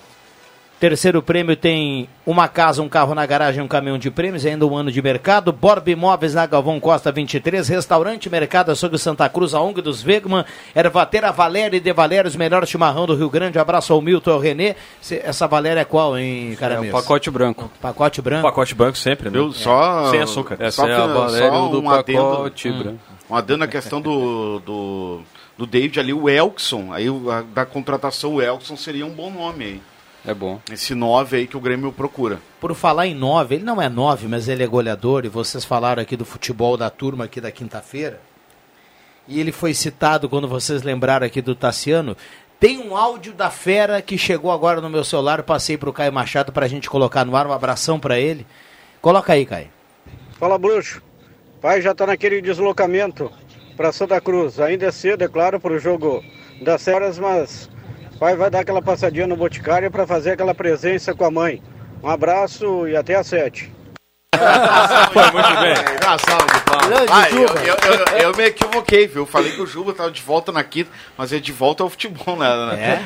[0.79, 4.77] Terceiro prêmio tem uma casa, um carro na garagem, um caminhão de prêmios, ainda um
[4.77, 5.51] ano de mercado.
[5.51, 10.45] Borb Imóveis na Galvão Costa 23, Restaurante Mercado Açougue Santa Cruz, a ONG dos Wegman,
[10.73, 13.59] Ervatera Valéria e De Valéria, os melhores chimarrão do Rio Grande.
[13.59, 14.73] abraço ao Milton ao Renê.
[15.11, 17.69] Essa Valéria é qual, hein, É cara o pacote branco.
[17.81, 18.43] Pacote branco.
[18.43, 19.37] Pacote branco sempre, né?
[19.37, 20.09] Eu só...
[20.11, 20.55] Sem açúcar.
[20.61, 22.99] Essa só é a Valéria só do um adendo- pacote branco.
[23.29, 25.19] Um adendo na questão do, do,
[25.57, 26.93] do David ali, o Elkson.
[26.93, 27.07] Aí
[27.53, 29.81] da contratação, o Elkson seria um bom nome aí.
[30.29, 30.61] É bom.
[30.71, 32.39] Esse 9 aí que o Grêmio procura.
[32.61, 36.03] Por falar em nove, ele não é nove, mas ele é goleador, e vocês falaram
[36.03, 38.21] aqui do futebol da turma aqui da quinta-feira.
[39.27, 42.15] E ele foi citado quando vocês lembraram aqui do Tassiano.
[42.59, 46.51] Tem um áudio da fera que chegou agora no meu celular, passei pro Caio Machado
[46.51, 48.45] pra gente colocar no ar, um abração pra ele.
[49.01, 49.69] Coloca aí, Caio.
[50.33, 51.01] Fala, bruxo.
[51.59, 53.31] Pai já tá naquele deslocamento
[53.75, 54.59] para Santa Cruz.
[54.59, 56.23] Ainda é cedo, é claro, para o jogo
[56.61, 57.67] das Ceras, mas
[58.19, 61.61] pai vai dar aquela passadinha no Boticário para fazer aquela presença com a mãe.
[62.03, 63.71] Um abraço e até às sete.
[65.11, 65.73] Foi muito bem.
[67.11, 67.59] Ah, eu, Juba.
[67.61, 69.25] eu, eu, eu me equivoquei, viu?
[69.25, 72.37] Falei que o Juba tava de volta na quinta, mas é de volta ao futebol,
[72.37, 72.47] né?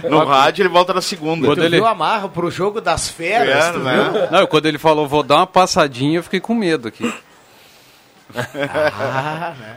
[0.04, 0.10] É?
[0.10, 1.48] No rádio ele volta na segunda.
[1.48, 3.96] Quando Tu ele- viu a marra pro jogo das feras, É, tu né?
[4.12, 4.32] viu?
[4.32, 7.12] Não, quando ele falou, vou dar uma passadinha, eu fiquei com medo aqui.
[8.36, 9.76] Ah, né?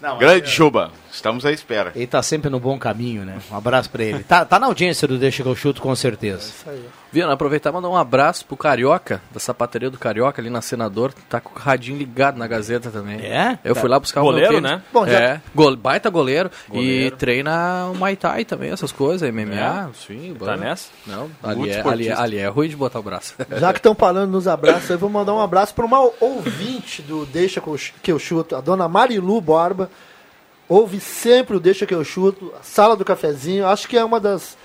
[0.00, 1.92] Não, Grande Juba, estamos à espera.
[1.94, 3.38] Ele tá sempre no bom caminho, né?
[3.50, 4.22] Um abraço pra ele.
[4.24, 6.50] Tá, tá na audiência do Deixa que eu chuto, com certeza.
[7.10, 11.12] Viana, aproveitar e mandar um abraço pro Carioca, da sapateria do Carioca ali na Senador.
[11.28, 13.20] Tá com o radinho ligado na Gazeta também.
[13.20, 13.58] É?
[13.64, 14.76] Eu fui lá buscar o Goleiro, meu tênis.
[14.78, 14.82] né?
[14.92, 17.06] Bom, já- É, gol, baita goleiro, Goleiro.
[17.14, 19.90] E treina o Muay Thai também, essas coisas, MMA.
[20.06, 20.60] Sim, Tá bom.
[20.60, 20.88] nessa?
[21.06, 23.34] Não, ali é, ali, é, ali é ruim de botar o braço.
[23.58, 27.24] Já que estão falando nos abraços, eu vou mandar um abraço para uma ouvinte do
[27.26, 29.90] Deixa que eu- que eu chuto, a dona Marilu Borba.
[30.68, 33.66] Ouve sempre o Deixa Que Eu Chuto, a Sala do Cafezinho.
[33.66, 34.56] Acho que é uma das,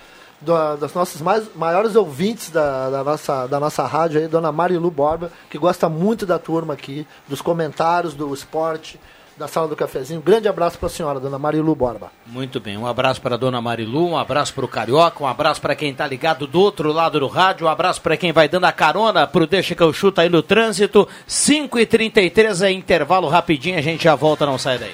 [0.42, 4.92] da- das nossas mais, maiores ouvintes da, da nossa, da nossa rádio aí, dona Marilu
[4.92, 9.00] Borba, que gosta muito da turma aqui, dos comentários, do esporte,
[9.36, 10.22] da Sala do Cafezinho.
[10.22, 12.12] Grande abraço para a senhora, dona Marilu Borba.
[12.28, 15.74] Muito bem, um abraço para dona Marilu, um abraço para o Carioca, um abraço para
[15.76, 18.72] quem tá ligado do outro lado do rádio, um abraço para quem vai dando a
[18.72, 21.08] carona pro Deixa que eu chuto aí no trânsito.
[21.28, 24.94] 5h33 é intervalo rapidinho, a gente já volta, não sai daí.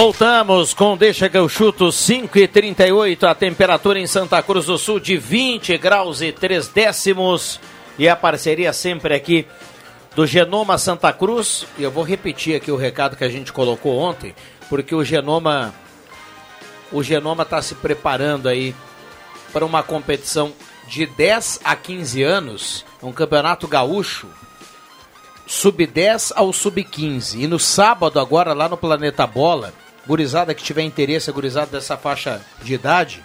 [0.00, 4.78] Voltamos com Deixa que eu chuto 5 e 38 a temperatura em Santa Cruz do
[4.78, 7.58] Sul de 20 graus e 3 décimos.
[7.98, 9.44] E a parceria sempre aqui
[10.14, 11.66] do Genoma Santa Cruz.
[11.76, 14.36] E eu vou repetir aqui o recado que a gente colocou ontem,
[14.68, 15.74] porque o Genoma
[16.92, 18.76] o Genoma está se preparando aí
[19.52, 20.52] para uma competição
[20.86, 24.28] de 10 a 15 anos, um campeonato gaúcho
[25.44, 27.40] sub-10 ao sub-15.
[27.40, 29.72] E no sábado, agora, lá no Planeta Bola,
[30.08, 33.22] gurizada que tiver interesse, a gurizada dessa faixa de idade,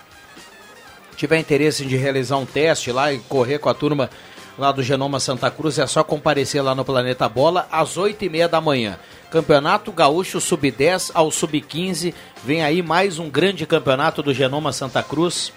[1.16, 4.10] tiver interesse de realizar um teste lá e correr com a turma
[4.58, 8.30] lá do Genoma Santa Cruz, é só comparecer lá no Planeta Bola às 8 e
[8.30, 9.00] meia da manhã.
[9.32, 12.14] Campeonato Gaúcho Sub-10 ao Sub-15.
[12.44, 15.54] Vem aí mais um grande campeonato do Genoma Santa Cruz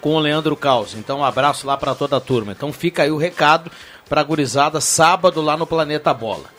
[0.00, 0.94] com o Leandro Caos.
[0.94, 2.52] Então, um abraço lá para toda a turma.
[2.52, 3.70] Então, fica aí o recado
[4.08, 6.57] para a gurizada sábado lá no Planeta Bola.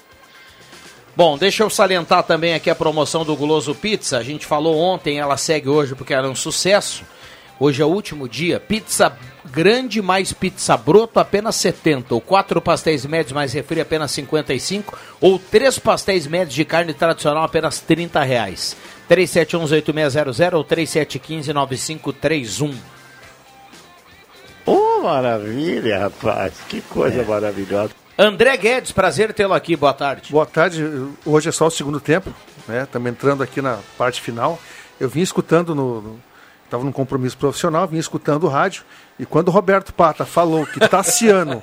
[1.19, 4.17] Bom, deixa eu salientar também aqui a promoção do Guloso Pizza.
[4.17, 7.03] A gente falou ontem, ela segue hoje porque era um sucesso.
[7.59, 8.57] Hoje é o último dia.
[8.57, 9.11] Pizza
[9.43, 12.15] grande mais pizza broto apenas 70.
[12.15, 14.97] Ou quatro pastéis médios mais refri apenas 55.
[15.19, 18.77] Ou três pastéis médios de carne tradicional apenas 30 reais.
[19.09, 22.75] 3711-8600 ou 3715-9531.
[24.65, 26.53] Ô, maravilha, rapaz.
[26.69, 27.98] Que coisa maravilhosa.
[28.21, 29.77] André Guedes, prazer tê-lo aqui.
[29.77, 30.29] Boa tarde.
[30.29, 30.83] Boa tarde.
[31.25, 32.29] Hoje é só o segundo tempo,
[32.67, 32.83] né?
[32.83, 34.59] Estamos entrando aqui na parte final.
[34.99, 36.19] Eu vim escutando no.
[36.65, 38.83] Estava num compromisso profissional, vim escutando o rádio.
[39.19, 41.61] E quando o Roberto Pata falou que Tassiano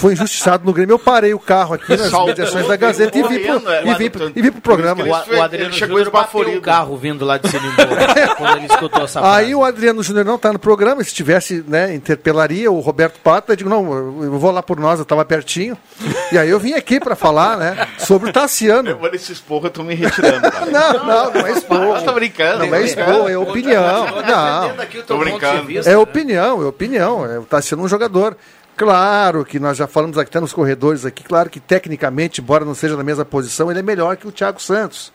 [0.00, 3.38] foi injustiçado no Grêmio, eu parei o carro aqui nas mediações da Gazeta e vim
[3.40, 5.02] pro, é, e vim, pro- e vim pro programa.
[5.02, 7.74] O, o Adriano chegou Júnior bateu o carro vindo lá de Sinimbu
[8.38, 9.36] quando ele escutou essa frase.
[9.44, 13.52] Aí o Adriano Júnior não está no programa, se tivesse, né, interpelaria o Roberto Pata,
[13.52, 15.76] eu digo, não, eu vou lá por nós, eu estava pertinho.
[16.30, 18.90] E aí eu vim aqui para falar, né, sobre o Tassiano.
[18.90, 20.64] Eu vou nesse esporro, eu tô me retirando, cara.
[20.74, 21.96] Não, não, não é esporro.
[21.96, 22.66] Eu tô brincando.
[22.66, 24.06] Não é esporro, é opinião.
[24.26, 24.72] Não.
[25.06, 25.88] Tô brincando.
[25.88, 26.83] É opinião, é opinião.
[26.92, 28.36] É, tá sendo um jogador.
[28.76, 32.74] Claro que nós já falamos aqui, até nos corredores aqui, claro que tecnicamente, embora não
[32.74, 35.12] seja na mesma posição, ele é melhor que o Thiago Santos.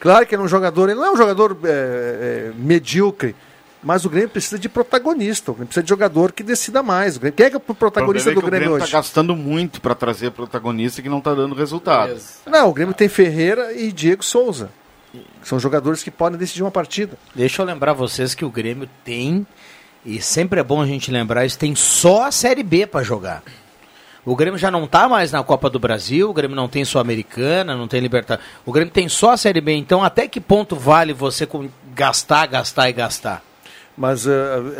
[0.00, 3.36] Claro que ele é um jogador, ele não é um jogador é, é, medíocre,
[3.82, 7.16] mas o Grêmio precisa de protagonista, o Grêmio precisa de jogador que decida mais.
[7.16, 8.82] O Grêmio, quem é, que é o protagonista O é do que o Grêmio, Grêmio
[8.82, 8.90] hoje?
[8.90, 12.18] tá gastando muito pra trazer protagonista que não tá dando resultado.
[12.46, 14.70] Não, o Grêmio tem Ferreira e Diego Souza.
[15.42, 17.16] São jogadores que podem decidir uma partida.
[17.34, 19.46] Deixa eu lembrar vocês que o Grêmio tem,
[20.06, 23.42] e sempre é bom a gente lembrar isso, tem só a Série B para jogar.
[24.24, 27.76] O Grêmio já não está mais na Copa do Brasil, o Grêmio não tem Sul-Americana,
[27.76, 28.48] não tem Libertadores.
[28.64, 31.48] O Grêmio tem só a Série B, então até que ponto vale você
[31.92, 33.42] gastar, gastar e gastar?
[33.96, 34.30] Mas uh,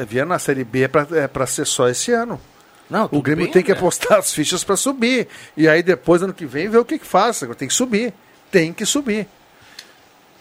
[0.07, 2.41] vier na Série B é para ser só esse ano.
[2.89, 3.77] Não, o Grêmio bem, tem que né?
[3.77, 5.27] apostar as fichas para subir.
[5.57, 7.43] E aí depois, ano que vem, ver o que, que faz.
[7.43, 8.15] Agora Tem que subir.
[8.51, 9.27] Tem que subir.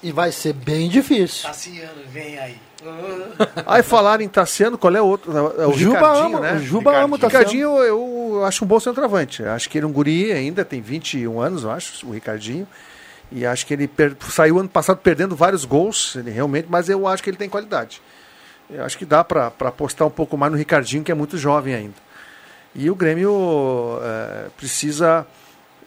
[0.04, 1.48] E vai ser bem difícil.
[1.48, 2.58] Tassiano, vem aí.
[3.66, 5.32] Aí falaram em Tassiano, qual é o outro?
[5.62, 6.54] É o, Juba Ricardinho, ama- né?
[6.54, 7.20] o Juba ama o.
[7.20, 7.84] Ricardinho eu,
[8.36, 9.44] eu acho um bom centroavante.
[9.44, 12.68] Acho que ele é um guri ainda, tem 21 anos, eu acho, o Ricardinho.
[13.32, 17.08] E acho que ele per- saiu ano passado perdendo vários gols, ele realmente, mas eu
[17.08, 18.02] acho que ele tem qualidade.
[18.70, 21.74] Eu acho que dá para apostar um pouco mais no Ricardinho, que é muito jovem
[21.74, 21.96] ainda.
[22.74, 25.26] E o Grêmio eh, precisa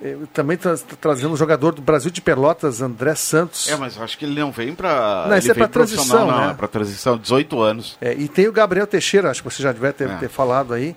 [0.03, 3.69] eh, também tra trazendo um jogador do Brasil de Pelotas, André Santos.
[3.69, 5.27] É, mas eu acho que ele não vem pra.
[5.29, 6.51] Não, isso é pra transição, não, né?
[6.51, 7.97] é pra transição, 18 anos.
[8.01, 10.17] É, e tem o Gabriel Teixeira, acho que você já deve ter, É.
[10.17, 10.95] ter falado aí.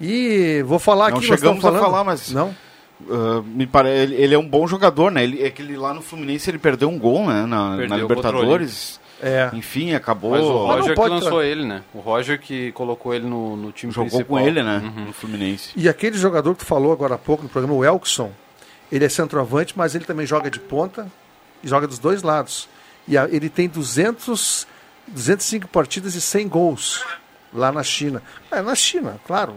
[0.00, 1.28] E vou falar Não aqui.
[1.28, 2.54] nós chegamos estamos a falando- falar, mas- Não?
[3.10, 3.88] ah, me pare...
[3.90, 5.24] ele, ele é um bom jogador, né?
[5.24, 7.44] Ele, é que ele lá no Fluminense ele perdeu um gol, né?
[7.46, 9.00] Na, Perdeu na o Libertadores.
[9.20, 9.50] É.
[9.52, 10.30] Enfim, acabou.
[10.30, 11.82] Mas o Roger que lançou tra- ele, né?
[11.92, 14.38] O Roger que colocou ele no, no time Jogou principal.
[14.38, 14.80] com ele, né?
[14.84, 15.04] Uhum.
[15.06, 15.70] No Fluminense.
[15.76, 18.30] E aquele jogador que tu falou agora há pouco no programa, o Elkson,
[18.92, 21.10] ele é centroavante, mas ele também joga de ponta
[21.62, 22.68] e joga dos dois lados.
[23.08, 24.66] E a- ele tem 200,
[25.08, 27.04] 205 partidas e 100 gols
[27.52, 28.22] lá na China.
[28.50, 29.56] É, na China, claro,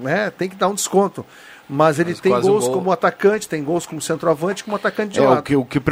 [0.00, 0.30] né?
[0.30, 1.26] tem que dar um desconto.
[1.74, 2.74] Mas ele Mas tem um gols gol.
[2.74, 5.38] como atacante, tem gols como centroavante, como atacante de É, lado.
[5.38, 5.82] o que, o que Esse é um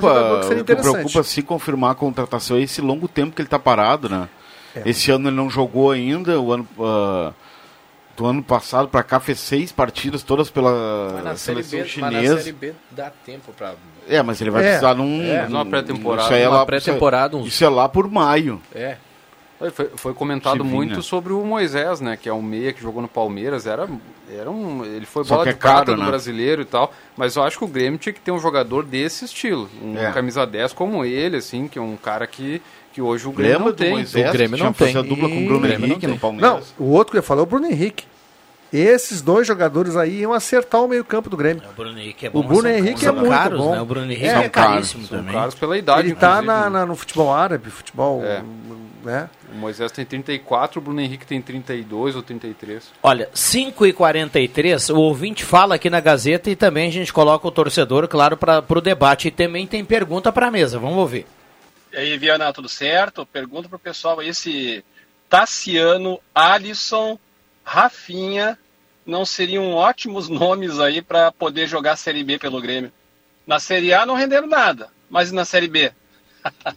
[0.00, 3.46] preocupa, que o que preocupa se confirmar a contratação é esse longo tempo que ele
[3.46, 4.30] está parado, né?
[4.74, 4.88] É.
[4.88, 7.32] Esse ano ele não jogou ainda, o ano ah,
[8.16, 12.00] do ano passado para cá fez seis partidas, todas pela Mas na, série seleção B,
[12.00, 12.38] mas na chinesa.
[12.38, 13.74] Série B dá tempo pra.
[14.08, 14.66] É, mas ele vai É.
[14.68, 16.22] precisar num, É, numa num- pré-temporada.
[16.22, 18.58] isso é pré-temporada, Isso, uns- é- isso é lá por maio.
[18.74, 18.96] É.
[19.72, 20.74] Foi, foi comentado Chivinha.
[20.74, 22.16] muito sobre o Moisés, né?
[22.20, 23.66] Que é um meia que jogou no Palmeiras.
[23.66, 23.88] Era,
[24.30, 26.06] era um, ele foi Só bola é de prata do né?
[26.06, 26.92] brasileiro e tal.
[27.16, 29.68] Mas eu acho que o Grêmio tinha que ter um jogador desse estilo.
[29.82, 30.12] Um É.
[30.12, 32.60] camisa 10 como ele, assim, que é um cara que,
[32.92, 33.90] que hoje o Grêmio Lembra não tem.
[33.92, 34.28] Moisés?
[34.28, 35.02] O Grêmio não tinha tem.
[35.08, 36.10] dupla com o Bruno Grêmio não Henrique tem.
[36.10, 36.74] no Palmeiras.
[36.78, 38.04] Não, o outro que eu falei é o Bruno Henrique.
[38.78, 41.62] Esses dois jogadores aí iam acertar o meio-campo do Grêmio.
[41.70, 43.72] O Bruno Henrique é O Bruno Henrique é muito caros, bom.
[43.74, 43.80] Né?
[43.80, 45.32] O Bruno Henrique É, é, caríssimo São também.
[45.34, 46.70] caros pela idade, Ele tá na, né?
[46.70, 48.22] na- no futebol árabe, futebol.
[48.24, 48.42] É.
[49.04, 49.30] Né?
[49.52, 52.90] O Moisés tem 34, o Bruno Henrique tem 32 ou 33.
[53.02, 57.46] Olha, 5 e 43 o ouvinte fala aqui na Gazeta e também a gente coloca
[57.46, 59.28] o torcedor, claro, para o debate.
[59.28, 61.24] E também tem pergunta para a mesa, vamos ouvir.
[61.92, 63.24] E aí, Viana, tudo certo?
[63.24, 64.84] Pergunta pro pessoal aí se
[65.30, 67.18] Tassiano, Alisson,
[67.64, 68.58] Rafinha
[69.06, 72.92] não seriam ótimos nomes aí para poder jogar a Série B pelo Grêmio.
[73.46, 75.92] Na Série A não renderam nada, mas na Série B.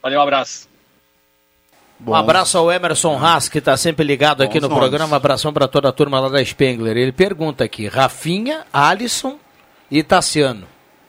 [0.00, 0.68] Valeu, um abraço.
[2.06, 4.88] Um abraço ao Emerson Haas, que está sempre ligado aqui no Bons nomes.
[4.88, 5.12] programa.
[5.14, 6.96] Um abração para toda a turma lá da Spengler.
[6.96, 9.36] Ele pergunta aqui: Rafinha, Alisson
[9.90, 10.68] e Tassiano.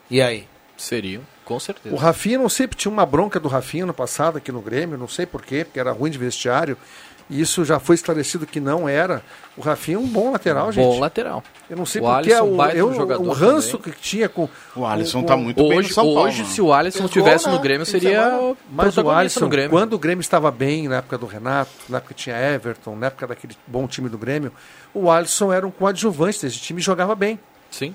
[0.09, 0.47] E aí?
[0.75, 1.93] Seriam, com certeza.
[1.93, 5.07] O Rafinha, não sei, tinha uma bronca do Rafinha no passado aqui no Grêmio, não
[5.07, 6.75] sei porquê, porque era ruim de vestiário.
[7.29, 9.21] E isso já foi esclarecido que não era.
[9.55, 10.83] O Rafinha é um bom lateral, gente.
[10.83, 11.43] Bom lateral.
[11.69, 13.93] Eu não sei O porque Alisson, o, baita eu, jogador o ranço também.
[13.93, 14.49] que tinha com.
[14.75, 16.21] O Alisson com- tá muito bem no Hoje, São Paulo.
[16.21, 16.47] hoje né?
[16.49, 17.59] se o Alisson estivesse no?
[17.59, 19.69] Grêmio, seria o Mas o Alisson, no Grêmio.
[19.69, 23.07] quando o Grêmio estava bem, na época do Renato, na época que tinha Everton, na
[23.07, 24.51] época daquele bom time do Grêmio,
[24.91, 27.39] o Alisson era um coadjuvante desse time e jogava bem.
[27.69, 27.93] Sim.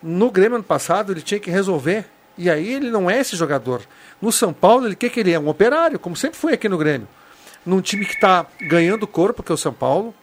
[0.00, 2.04] No Grêmio ano passado, ele tinha que resolver.
[2.38, 3.80] E aí ele não é esse jogador.
[4.22, 6.78] No São Paulo, ele quer que ele é um operário, como sempre foi aqui no
[6.78, 7.08] Grêmio.
[7.66, 10.14] Num time que está ganhando corpo, que é o São Paulo.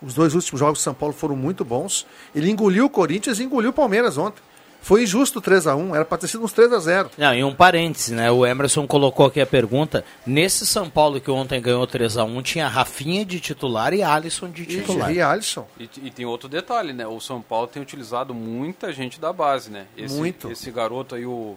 [0.00, 2.06] Os dois últimos jogos do São Paulo foram muito bons.
[2.34, 4.42] Ele engoliu o Corinthians e engoliu o Palmeiras ontem.
[4.82, 7.44] Foi injusto 3 a 1 era para ter sido uns 3 a 0 Não, e
[7.44, 8.32] um parênteses, né?
[8.32, 10.04] O Emerson colocou aqui a pergunta.
[10.26, 15.12] Nesse São Paulo que ontem ganhou 3x1, tinha Rafinha de titular e Alisson de titular.
[15.12, 15.68] E Alisson.
[15.78, 17.06] E, e tem outro detalhe, né?
[17.06, 19.86] O São Paulo tem utilizado muita gente da base, né?
[19.96, 20.50] Esse, Muito.
[20.50, 21.56] Esse garoto aí, o,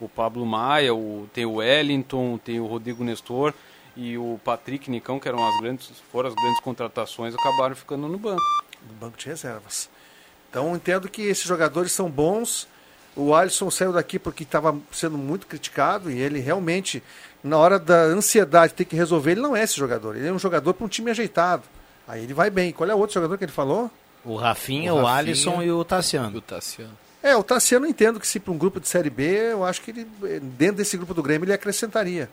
[0.00, 3.54] o Pablo Maia, o, tem o Wellington, tem o Rodrigo Nestor
[3.96, 8.18] e o Patrick Nicão, que eram as grandes, foram as grandes contratações, acabaram ficando no
[8.18, 8.42] banco.
[8.88, 9.88] No banco de reservas.
[10.50, 12.68] Então entendo que esses jogadores são bons.
[13.16, 17.02] O Alisson saiu daqui porque estava sendo muito criticado e ele realmente,
[17.42, 20.14] na hora da ansiedade de ter que resolver, ele não é esse jogador.
[20.14, 21.62] Ele é um jogador para um time ajeitado.
[22.06, 22.72] Aí ele vai bem.
[22.72, 23.90] Qual é o outro jogador que ele falou?
[24.24, 26.36] O Rafinha, O o, Rafinha Alisson e o Tassiano.
[26.36, 27.05] O Tassiano.
[27.26, 29.80] É, o Tassiano eu entendo que se para um grupo de Série B, eu acho
[29.80, 30.06] que ele,
[30.56, 32.30] dentro desse grupo do Grêmio, ele acrescentaria.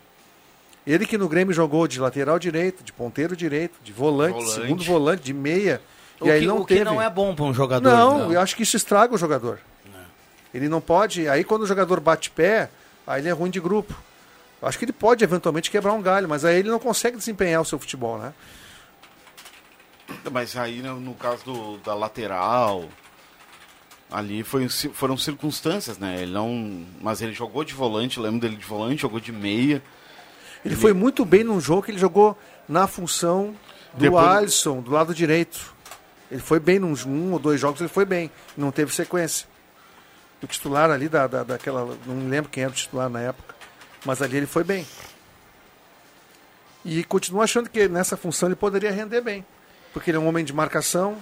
[0.86, 4.54] Ele que no Grêmio jogou de lateral direito, de ponteiro direito, de volante, Volante.
[4.54, 5.82] segundo volante, de meia.
[6.22, 6.86] O, e aí que, não o que teve.
[6.86, 7.90] não é bom para um jogador.
[7.90, 8.36] Não, né?
[8.36, 9.60] eu acho que isso estraga o jogador.
[10.54, 11.28] Ele não pode.
[11.28, 12.70] Aí quando o jogador bate pé,
[13.08, 13.96] aí ele é ruim de grupo.
[14.62, 17.62] Eu acho que ele pode eventualmente quebrar um galho, mas aí ele não consegue desempenhar
[17.62, 18.32] o seu futebol, né?
[20.32, 22.88] Mas aí no, no caso do, da lateral,
[24.14, 26.22] ali foi, foram circunstâncias, né?
[26.22, 29.82] Ele não, mas ele jogou de volante, lembro dele de volante, jogou de meia.
[30.64, 32.38] Ele, foi muito bem num jogo que ele jogou
[32.70, 33.54] na função
[33.94, 35.74] do Depois- Alisson, do lado direito.
[36.32, 38.32] Ele foi bem num um ou dois jogos, ele foi bem.
[38.56, 39.48] Não teve sequência.
[40.42, 41.98] O titular ali da, da, daquela.
[42.06, 43.56] Não me lembro quem era o titular na época.
[44.06, 44.86] Mas ali ele foi bem.
[46.84, 49.46] E continuo achando que nessa função ele poderia render bem.
[49.94, 51.18] Porque ele é um homem de marcação.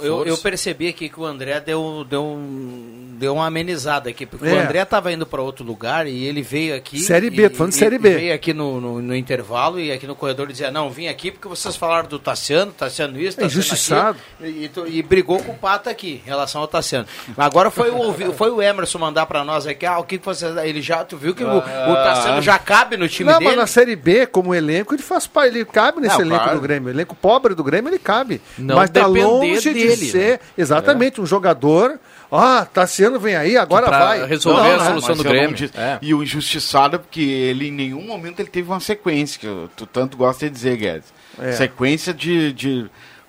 [0.00, 4.46] Eu, eu percebi aqui que o André deu, deu, um- deu uma amenizada aqui, porque
[4.46, 4.60] o É.
[4.62, 6.98] André estava indo para outro lugar e ele veio aqui.
[6.98, 8.10] Série B, e- tô falando de e- Série B.
[8.14, 11.46] Veio aqui no, no, no intervalo e aqui no corredor dizia: Não, vim aqui porque
[11.46, 14.18] vocês falaram do Tassiano, Tassiano isso, É Tassiano injustiçado.
[14.40, 17.06] aquilo", E, e e brigou com o Pata aqui em relação ao Tassiano.
[17.36, 20.46] Agora foi o, foi o Emerson mandar para nós aqui: Ah, o que você.
[20.64, 21.60] Ele já, tu viu que o, o
[21.94, 23.50] Tassiano já cabe no time não, dele?
[23.50, 26.58] mas na Série B, como elenco, ele faz parte, ele cabe nesse Não, elenco claro.
[26.58, 26.88] do Grêmio.
[26.90, 28.40] Elenco pobre do Grêmio, ele cabe.
[28.58, 30.38] Não mas tá depender longe longe de dele, ser né?
[30.58, 31.98] exatamente um jogador.
[32.30, 34.26] Ah, Tassiano vem aí, agora vai.
[34.26, 35.54] resolver Não, a solução do Grêmio.
[35.54, 35.98] disse- É.
[36.02, 39.70] E o injustiçado é porque ele em nenhum momento ele teve uma sequência, que eu-
[39.76, 41.12] tu tanto gosta de dizer, Guedes.
[41.38, 41.52] É.
[41.52, 42.86] Sequência de, de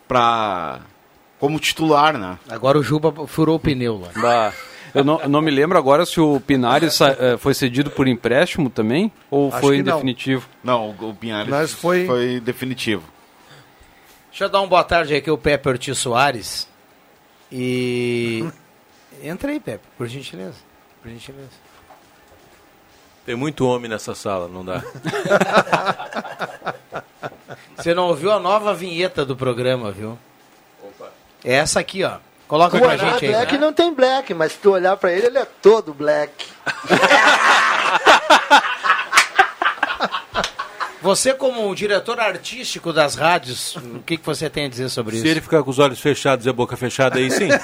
[0.08, 0.80] pra
[1.40, 2.38] como titular, né?
[2.50, 4.10] Agora o Juba furou o pneu lá.
[4.20, 4.54] Bah,
[4.96, 9.12] eu não, não me lembro agora se o Pinares eh, foi cedido por empréstimo também
[9.30, 10.48] ou Acho foi definitivo.
[10.64, 13.04] Não, o Pinhares Mas foi- foi definitivo.
[14.38, 16.68] Deixa eu dar uma boa tarde aqui ao Pepe Ortiz Soares.
[17.52, 18.48] E.
[19.24, 20.58] Entra aí, Pepe, por gentileza.
[21.02, 21.50] Por gentileza.
[23.26, 24.84] Tem muito homem nessa sala, não dá.
[27.76, 30.20] Você não ouviu a nova vinheta do programa, viu?
[31.44, 32.20] É essa aqui, ó.
[32.48, 33.32] Coloca pra gente aí.
[33.32, 33.58] Black né?
[33.58, 36.46] não tem black, mas se tu olhar pra ele, ele é todo black.
[41.08, 45.20] Você, como diretor artístico das rádios, o que, que você tem a dizer sobre Se
[45.20, 45.28] isso?
[45.28, 47.48] ele ficar com os olhos fechados e a boca fechada aí, sim.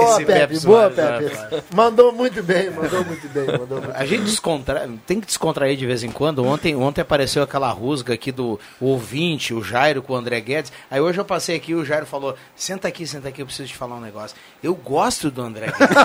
[0.00, 1.62] Boa, Esse Pepe, Pepe boa, Soares, Pepe.
[1.74, 3.46] Mandou muito bem, mandou muito bem.
[3.46, 4.88] Mandou muito A gente descontra...
[5.06, 6.44] tem que descontrair de vez em quando.
[6.44, 10.72] Ontem, ontem apareceu aquela rusga aqui do ouvinte, o Jairo com o André Guedes.
[10.90, 13.68] Aí hoje eu passei aqui e o Jairo falou: senta aqui, senta aqui, eu preciso
[13.68, 14.36] te falar um negócio.
[14.62, 15.96] Eu gosto do André Guedes.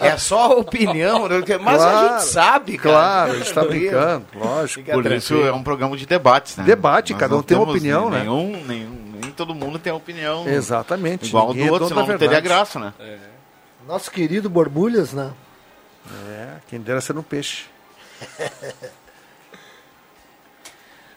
[0.00, 1.36] é só a opinião, né?
[1.60, 2.96] mas a Claro, gente sabe, cara.
[2.96, 4.90] Claro, a gente tá brincando, lógico.
[4.90, 6.64] Por isso é um programa de debates, né?
[6.64, 8.20] Debate, Nós cada um tem uma opinião, né?
[8.20, 11.28] Nenhum, nenhum, nem todo mundo tem opinião Exatamente.
[11.28, 12.48] igual ninguém é do outro, dono da senão não teria verdade.
[12.48, 12.92] graça, né?
[13.86, 15.32] Nosso querido Borbulhas, né?
[16.28, 17.64] É, quem dera ser um peixe.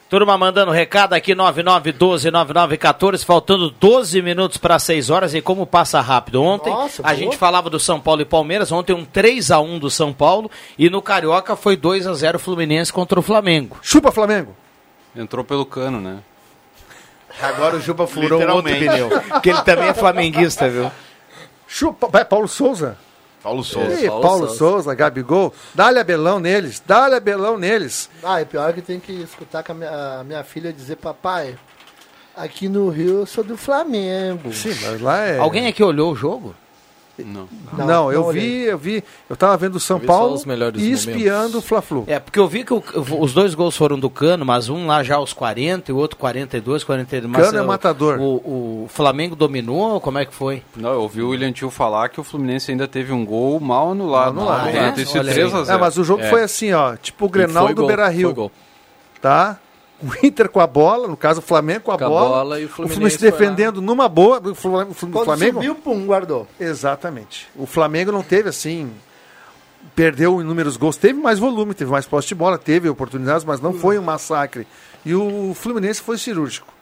[0.10, 6.42] Turma mandando recado aqui, 9912-9914, faltando 12 minutos para 6 horas e como passa rápido.
[6.42, 7.16] Ontem Nossa, a boa.
[7.16, 11.00] gente falava do São Paulo e Palmeiras, ontem um 3x1 do São Paulo e no
[11.00, 13.78] Carioca foi 2x0 Fluminense contra o Flamengo.
[13.84, 14.56] Chupa Flamengo!
[15.16, 16.20] Entrou pelo cano, né?
[17.42, 20.92] Agora o Juba furou um outro pneu, porque ele também é flamenguista, viu?
[21.68, 22.98] Chupa, vai, Paulo Souza.
[23.42, 24.02] Paulo Souza.
[24.02, 24.58] Ih, Paulo Paulo, Souza.
[24.58, 25.54] Souza, Gabigol.
[25.74, 28.10] Dá-lhe abelão neles, dá-lhe abelão neles.
[28.24, 31.58] Ah, é pior que tem que escutar com a minha, a minha filha dizer, papai,
[32.36, 34.52] aqui no Rio eu sou do Flamengo.
[34.52, 35.38] Sim, mas lá é.
[35.38, 36.54] Alguém aqui olhou o jogo?
[37.26, 37.48] Não.
[37.78, 39.04] Não, Não, eu não vi, eu vi.
[39.30, 41.08] Eu tava vendo o São Paulo os melhores e momentos.
[41.08, 42.04] espiando o Fla-Flu.
[42.08, 42.84] É, porque eu vi que o-
[43.20, 46.18] os dois gols foram do Cano, mas um lá já aos 40 e o outro
[46.18, 47.32] 42, 42.
[47.32, 48.20] Mas Cano é o- matador.
[48.20, 50.64] O, o Flamengo dominou, como é que foi?
[50.76, 53.92] Não, eu ouvi o William Tio falar que o Fluminense ainda teve um gol mal
[53.92, 54.34] anulado.
[54.36, 54.92] Mal anulado, Poderia é?
[54.92, 55.36] ter sido Olha aí.
[55.36, 56.30] 3 a 0 É, mas o jogo É.
[56.30, 58.52] foi assim, ó, tipo o Grenal do Beira-Rio,
[59.22, 59.58] tá?
[60.02, 62.60] O Inter com a bola, no caso o Flamengo com a, Com a bola, bola
[62.60, 63.38] e o o Fluminense Fluminense foi lá.
[63.38, 66.48] defendendo numa boa, o Fla- o Fla- o Quando Flamengo subiu, pum, guardou.
[66.60, 67.48] Exatamente.
[67.56, 68.90] O Flamengo não teve assim.
[69.96, 73.74] Perdeu inúmeros gols, teve mais volume, teve mais posse de bola, teve oportunidades, mas não
[73.74, 74.68] foi um massacre.
[75.06, 76.74] E o Fluminense foi cirúrgico.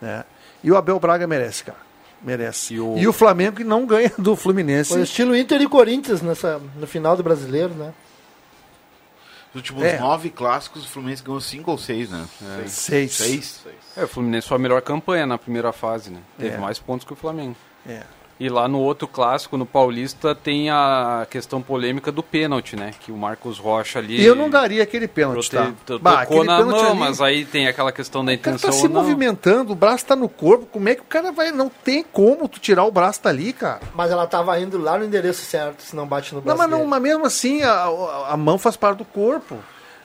[0.00, 0.24] Né?
[0.62, 1.78] E o Abel Braga merece, cara.
[2.22, 2.74] Merece.
[2.74, 4.90] E o- o, Flamengo que não ganha do Fluminense.
[4.92, 7.92] Foi estilo Inter e Corinthians nessa, no final do brasileiro, né?
[9.56, 9.98] Nos últimos É.
[9.98, 12.26] nove clássicos, o Fluminense ganhou cinco ou seis, né?
[12.66, 13.12] Seis.
[13.14, 13.60] Seis.
[13.96, 16.20] É, o Fluminense foi a melhor campanha na primeira fase, né?
[16.38, 16.58] Teve É.
[16.58, 17.56] mais pontos que o Flamengo.
[17.88, 18.02] É.
[18.38, 22.90] E lá no outro clássico, no Paulista, tem a questão polêmica do pênalti, né?
[23.00, 24.20] Que o Marcos Rocha ali.
[24.20, 25.72] E eu não daria aquele pênalti, tá?
[25.98, 28.56] Bah, Tocou aquele na pênalti mão, ali- mas aí tem aquela questão da O cara
[28.56, 29.00] intenção tá se não.
[29.00, 30.66] movimentando, o braço tá no corpo.
[30.66, 31.50] Como é que o cara vai.
[31.50, 33.80] Não tem como tu tirar o braço dali, cara.
[33.94, 36.68] Mas ela tava indo lá no endereço certo, se não bate no Não, braço mas,
[36.70, 36.90] não, dele.
[36.90, 37.84] mas mesmo assim, a,
[38.28, 39.56] a- mão faz parte do corpo.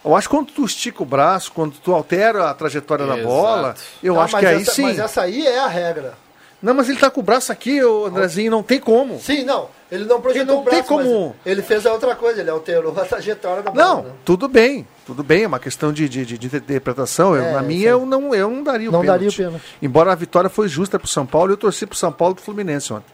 [0.05, 3.27] Eu acho que quando tu estica o braço, quando tu altera a trajetória da Exato.
[3.27, 4.83] bola, eu Tá, acho que aí essa, sim.
[4.83, 6.13] Mas essa aí é a regra.
[6.61, 9.19] Não, mas ele tá com o braço aqui, ô Andrezinho, não tem como.
[9.19, 9.69] Sim, não.
[9.91, 12.39] Ele não projetou Ele não o braço, tem como- mas ele fez a outra coisa,
[12.39, 13.83] ele alterou a trajetória da bola.
[13.85, 14.11] Não, né?
[14.23, 17.35] tudo bem, tudo bem, é uma questão de, de, de- de interpretação.
[17.35, 19.17] Eu- É, na minha, eu não, eu não daria o Não pênalti.
[19.25, 19.63] daria o pênalti.
[19.81, 22.43] Embora a vitória foi justa pro São Paulo, eu torci pro São Paulo e pro
[22.45, 23.11] Fluminense ontem.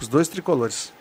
[0.00, 0.92] Os dois tricolores.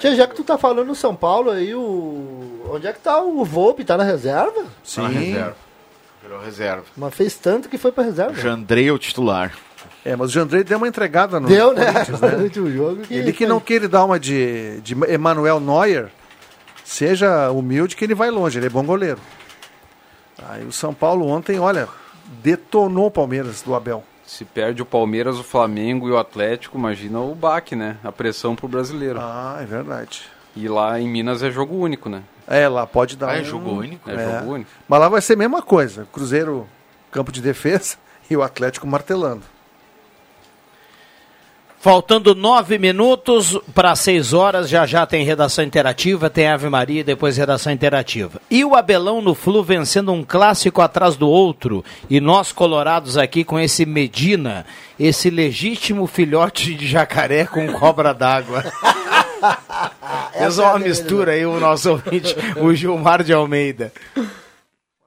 [0.00, 2.60] Tia, já que tu tá falando no São Paulo aí, o.
[2.68, 3.84] Onde é que tá o Volpe?
[3.84, 4.64] Tá na reserva?
[4.94, 5.56] Tá na reserva.
[6.20, 6.84] Virou reserva.
[6.96, 8.34] Mas fez tanto que foi pra reserva.
[8.34, 9.52] Jandrei é o titular.
[10.04, 11.92] É, mas o Jandrei deu uma entregada no Deu, né?
[11.92, 12.28] Corinthians, né?
[12.30, 13.02] Durante o jogo.
[13.02, 16.08] Que Ele que não queira dar uma de, de Emanuel Neuer,
[16.84, 19.18] seja humilde que ele vai longe, ele é bom goleiro.
[20.48, 21.88] Aí o São Paulo ontem, olha,
[22.42, 24.04] detonou o Palmeiras do Abel.
[24.26, 27.98] Se perde o Palmeiras, o Flamengo e o Atlético, imagina o baque, né?
[28.02, 29.18] A pressão pro brasileiro.
[29.20, 30.22] Ah, é verdade.
[30.56, 32.22] E lá em Minas é jogo único, né?
[32.46, 34.10] É, lá pode dar Ah, é um- jogo único?
[34.10, 34.70] É, jogo único.
[34.88, 36.06] Mas lá vai ser a mesma coisa.
[36.12, 36.66] Cruzeiro,
[37.10, 37.96] campo de defesa
[38.30, 39.42] e o Atlético martelando.
[41.84, 47.04] Faltando nove minutos para seis horas, já já tem redação interativa, tem Ave Maria e
[47.04, 48.40] depois redação interativa.
[48.50, 51.84] E o Abelão no Flu vencendo um clássico atrás do outro.
[52.08, 54.64] E nós colorados aqui com esse Medina,
[54.98, 58.64] esse legítimo filhote de jacaré com cobra d'água.
[60.32, 63.92] Fez uma mistura aí o nosso ouvinte, o Gilmar de Almeida.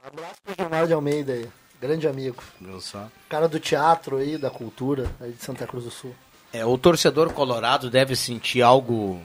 [0.05, 1.47] Abraço pro Gilmar de Almeida aí,
[1.81, 2.43] grande amigo.
[2.61, 3.07] Viu só?
[3.27, 6.13] Cara do teatro aí, da cultura, aí de Santa Cruz do Sul.
[6.53, 9.19] É, o torcedor colorado deve sentir algo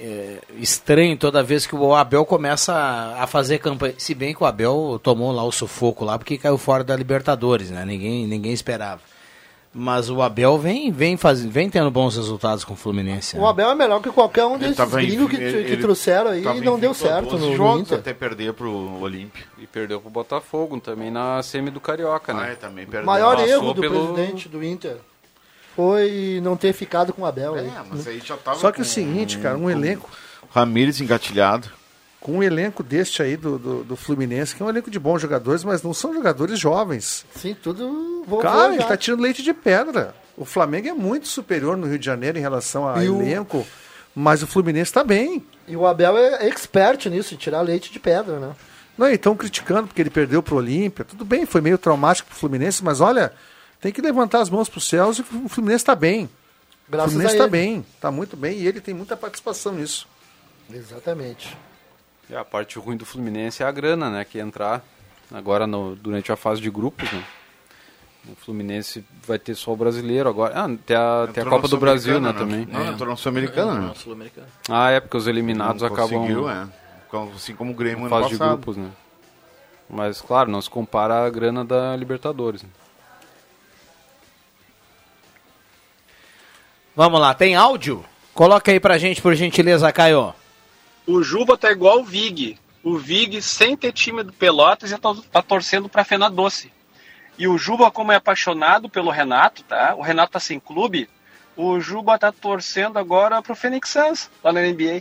[0.00, 3.94] é, estranho toda vez que o Abel começa a, a fazer campanha.
[3.98, 7.70] Se bem que o Abel tomou lá o sufoco lá porque caiu fora da Libertadores,
[7.70, 7.84] né?
[7.84, 9.00] Ninguém, ninguém esperava.
[9.74, 13.36] Mas o Abel vem, vem, faz, vem tendo bons resultados com o Fluminense.
[13.36, 13.42] né?
[13.42, 16.42] O Abel é melhor que qualquer um desses gringos que, ele- que ele trouxeram aí
[16.42, 17.98] e não deu certo 12 no, jogos Inter.
[17.98, 19.44] até perder pro Olímpio.
[19.58, 22.44] E perdeu pro Botafogo também na semi do Carioca, né?
[22.44, 23.06] Ah, é, também O perdeu.
[23.06, 24.96] maior Passou erro do pelo- presidente do Inter
[25.78, 27.68] foi não ter ficado com o Abel aí.
[27.68, 30.10] É, mas aí já tava Só que com o seguinte, cara, um elenco.
[30.50, 31.68] Ramires engatilhado.
[32.18, 35.22] Com um elenco deste aí do, do, do Fluminense, que é um elenco de bons
[35.22, 37.24] jogadores, mas não são jogadores jovens.
[37.32, 40.16] Sim, tudo vovô Cara, ele tá tirando leite de pedra.
[40.36, 43.64] O Flamengo é muito superior no Rio de Janeiro em relação a E o- elenco,
[44.16, 45.46] mas o Fluminense tá bem.
[45.68, 48.50] E o Abel é expert nisso, de tirar leite de pedra, né?
[48.96, 51.04] Não, estão criticando porque ele perdeu pro Olímpia.
[51.04, 53.32] Tudo bem, foi meio traumático pro Fluminense, mas olha,
[53.80, 56.28] tem que levantar as mãos pros céus e o Fluminense tá bem.
[56.88, 57.50] Graças o Fluminense tá ele.
[57.50, 60.06] bem, tá muito bem e ele tem muita participação nisso.
[60.72, 61.56] Exatamente.
[62.30, 64.24] E a parte ruim do Fluminense é a grana, né?
[64.24, 64.82] Que entrar
[65.32, 67.24] agora no- durante a fase de grupos, né?
[68.30, 70.52] O Fluminense vai ter só o brasileiro agora.
[70.54, 72.84] Ah, tem a, tem a Copa do Brasil, né, Sul-Americana, também.
[72.86, 73.92] Não, entrou na Sul-Americana, né?
[74.68, 76.68] Ah, é, porque os eliminados Não acabam conseguiu, é.
[77.34, 78.56] Assim como o Grêmio na ano fase de passado.
[78.56, 78.90] grupos, né?
[79.88, 82.62] Mas, claro, não se compara a grana da Libertadores.
[82.62, 82.68] né?
[86.98, 88.04] Vamos lá, tem áudio?
[88.34, 90.34] Coloca aí pra gente, por gentileza, Caio.
[91.06, 92.58] O Juba tá igual o Vig.
[92.82, 96.72] O Vig, sem ter time do Pelotas, já tá, tá torcendo pra Fena Doce.
[97.38, 99.94] E o Juba, como é apaixonado pelo Renato, tá?
[99.94, 101.08] O Renato tá sem clube.
[101.56, 105.00] O Juba tá torcendo agora pro Phoenix Suns, lá na NBA.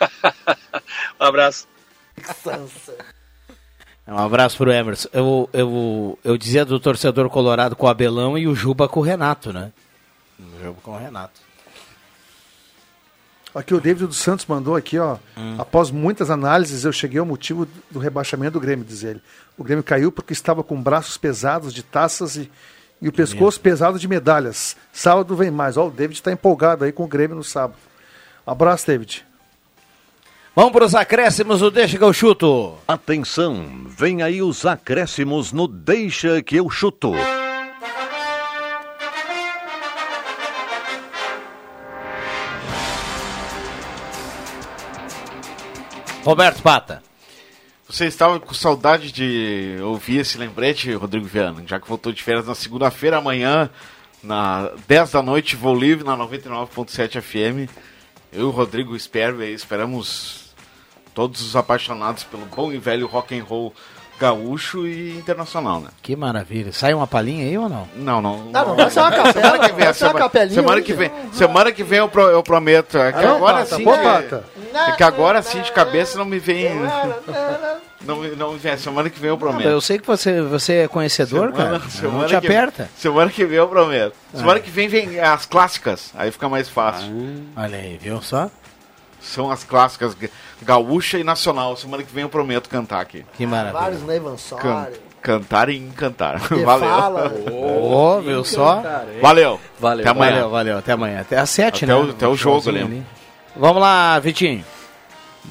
[1.20, 1.68] um abraço.
[4.08, 5.10] Um abraço pro Emerson.
[5.12, 9.02] Eu, eu, eu dizia do torcedor colorado com o Abelão e o Juba com o
[9.02, 9.72] Renato, né?
[10.38, 11.40] O Juba com o Renato.
[13.54, 15.16] Aqui o David dos Santos mandou aqui, ó.
[15.58, 19.22] Após muitas análises, eu cheguei ao motivo do rebaixamento do Grêmio, diz ele.
[19.56, 22.50] O Grêmio caiu porque estava com braços pesados de taças e,
[23.00, 24.76] e o pescoço pesado de medalhas.
[24.92, 25.76] Sábado vem mais.
[25.76, 27.78] Ó, o David está empolgado aí com o Grêmio no sábado.
[28.44, 29.24] Abraço, David.
[30.56, 32.74] Vamos para os acréscimos do Deixa que eu chuto.
[32.88, 37.12] Atenção, vem aí os acréscimos no Deixa que eu chuto.
[46.24, 47.02] Roberto Pata.
[47.86, 52.46] Você estava com saudade de ouvir esse lembrete, Rodrigo Viana, já que voltou de férias
[52.46, 53.68] na segunda-feira amanhã,
[54.22, 57.70] na 10 da noite, voo livre na 99.7 FM.
[58.32, 60.54] Eu e o Rodrigo Sperber esperamos
[61.12, 63.74] todos os apaixonados pelo bom e velho rock and roll
[64.18, 65.88] gaúcho e internacional, né?
[66.02, 66.72] Que maravilha.
[66.72, 67.88] Sai uma palhinha aí ou não?
[67.96, 68.50] Não, não.
[68.54, 71.72] Ah, não, vai ser uma capela, Semana que vem, semana, capelinha semana que vem, semana
[71.72, 72.96] que vem eu, pro- eu prometo.
[72.98, 73.84] É que Ah, não, agora Pata, sim.
[73.84, 74.44] pô, que- Pata.
[74.88, 76.68] É que agora sim de cabeça não me vem.
[78.06, 78.58] Não, me- não.
[78.76, 79.66] Semana que vem eu prometo.
[79.66, 81.80] Eu sei que você, você é conhecedor, cara.
[82.02, 82.86] não te que- aperta.
[82.98, 84.12] Semana que vem eu prometo.
[84.34, 87.08] Semana que vem vem as clássicas, aí fica mais fácil.
[87.56, 88.50] Olha aí, viu só?
[89.24, 90.28] São as clássicas ga-
[90.62, 91.76] gaúcha e nacional.
[91.76, 93.24] Semana que vem eu prometo cantar aqui.
[93.34, 93.80] Que maravilha.
[93.80, 95.00] Vários Neyvan Can- Soares.
[95.22, 96.38] cantar e encantar.
[96.64, 96.64] Valeu.
[96.88, 97.32] fala.
[97.50, 98.82] Ô, viu só?
[99.20, 99.58] Valeu.
[99.80, 100.02] Valeu.
[100.04, 100.32] Até amanhã.
[100.34, 100.78] Valeu, valeu.
[100.78, 101.20] Até amanhã.
[101.20, 101.98] Até às sete, Até né?
[101.98, 102.82] o- até o jogo, né?
[102.82, 103.02] ali.
[103.56, 104.64] Vamos lá, Vitinho.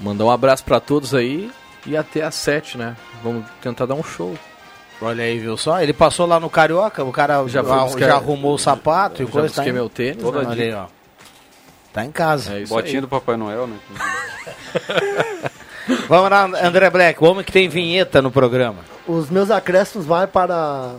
[0.02, 1.52] Mandar um abraço pra todos aí
[1.86, 2.96] e até às sete, né?
[3.24, 4.36] Vamos tentar dar um show.
[5.02, 5.82] Olha aí, viu só?
[5.82, 9.32] Ele passou lá no Carioca, o cara já, Já já, arrumou o sapato e Já
[9.32, 9.48] coisa.
[9.48, 10.64] busquei tá meu tênis, Olha né?
[10.64, 10.86] aí, ó.
[11.94, 12.56] Tá em casa.
[12.56, 13.02] É isso Botinha aí.
[13.02, 13.78] do Papai Noel, né?
[16.08, 18.80] Vamos lá, André Black, o homem que tem vinheta no programa.
[19.08, 20.96] Os meus acréscimos vai para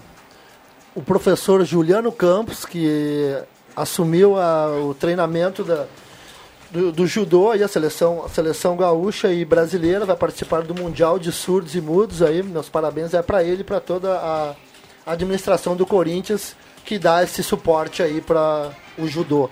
[0.94, 3.34] o professor Juliano Campos, que
[3.74, 5.86] assumiu a- o treinamento da,
[6.70, 11.18] do, do judô e a seleção, a seleção gaúcha e brasileira, vai participar do Mundial
[11.18, 12.42] de Surdos e Mudos aí.
[12.42, 14.54] Meus parabéns é para ele e para toda a
[15.06, 19.48] administração do Corinthians que dá esse suporte aí para o judô.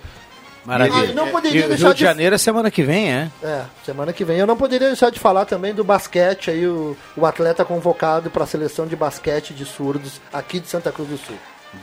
[0.65, 1.13] Maravilha.
[1.15, 3.31] Não poderia E deixar Rio de de- Janeiro é semana que vem, é?
[3.43, 4.39] É, semana que vem.
[4.39, 8.45] Eu não poderia deixar de falar também do basquete aí, o, o atleta convocado para
[8.45, 11.37] a seleção de basquete de surdos aqui de Santa Cruz do Sul.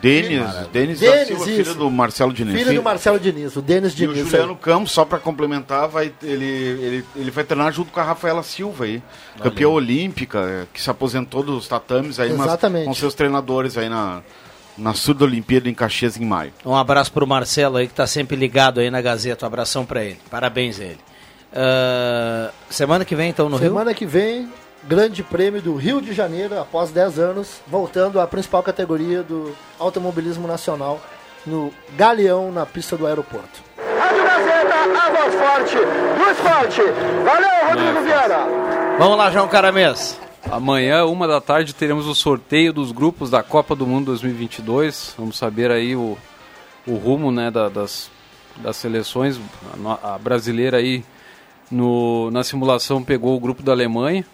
[0.04, 0.40] Denis,
[0.72, 1.64] Denis, da Denis, Silva, isso.
[1.64, 2.56] filho do Marcelo Diniz.
[2.56, 4.28] Filho do Marcelo Diniz, o Denis E o Diniz.
[4.30, 4.58] Juliano aí.
[4.60, 8.84] Campos, só para complementar, vai, ele, ele, ele vai treinar junto com a Rafaela Silva
[8.86, 9.02] aí,
[9.42, 12.86] campeã olímpica, que se aposentou dos tatames aí, mas Exatamente.
[12.86, 14.22] com seus treinadores aí na,
[14.80, 16.54] na Surda Olimpíada em Caxias em maio.
[16.66, 19.46] Um abraço pro Marcelo aí que tá sempre ligado aí na Gazeta.
[19.46, 20.20] Um abração para ele.
[20.30, 21.00] Parabéns a ele.
[21.54, 23.70] Ah, semana que vem, então, no Rio?
[23.70, 24.50] Semana que vem,
[24.84, 30.48] Grande Prêmio do Rio de Janeiro, após 10 anos, voltando à principal categoria do automobilismo
[30.48, 31.02] nacional,
[31.46, 33.62] no Galeão, na pista do aeroporto.
[34.00, 36.82] Rádio Gazeta, a voz forte do esporte.
[37.24, 38.46] Valeu, Rodrigo Vieira.
[38.98, 40.20] Vamos lá, João Caramês.
[40.52, 45.14] Amanhã, uma da tarde, teremos o sorteio dos grupos da Copa do Mundo 2022.
[45.18, 46.18] Vamos saber aí o,
[46.88, 48.10] o rumo né, da- das,
[48.58, 49.39] das seleções.
[50.02, 51.04] A, a brasileira aí
[51.70, 54.26] no, na simulação pegou o grupo da Alemanha.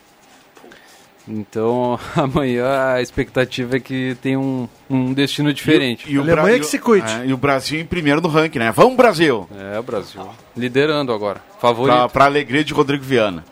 [1.27, 6.05] Então amanhã a expectativa é que tenha um, um destino diferente.
[6.09, 6.63] E o, Bra- e o-
[7.11, 8.71] é, e o Brasil em primeiro no ranking, né?
[8.71, 9.49] Vamos, Brasil!
[9.73, 10.21] É, o Brasil.
[10.55, 11.41] Liderando agora.
[11.59, 11.93] Favorito.
[11.95, 13.43] Pra, pra alegria de Rodrigo Viana.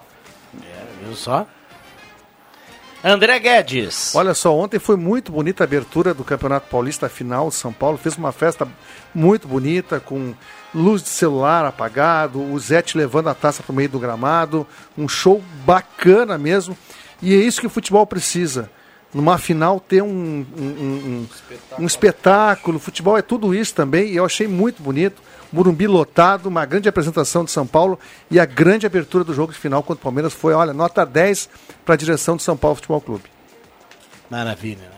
[1.04, 1.46] Viu só?
[3.04, 4.16] André Guedes.
[4.16, 7.98] Olha só, ontem foi muito bonita a abertura do Campeonato Paulista, final de São Paulo.
[7.98, 8.66] Fez uma festa
[9.14, 10.34] muito bonita, com
[10.74, 14.66] luz de celular apagado, o Zete levando a taça para o meio do gramado.
[14.98, 16.78] Um show bacana mesmo.
[17.22, 18.72] E é isso que o futebol precisa.
[19.14, 21.28] Numa final ter um, um, um-
[21.80, 22.80] um- um espetáculo.
[22.80, 24.12] Futebol é tudo isso também.
[24.12, 25.22] E eu achei muito bonito.
[25.52, 28.00] Morumbi lotado, uma grande apresentação de São Paulo
[28.32, 31.48] e a grande abertura do jogo de final contra o Palmeiras foi, olha, nota 10
[31.86, 33.26] para a direção do São Paulo Futebol Clube.
[34.32, 34.93] Maravilha, né?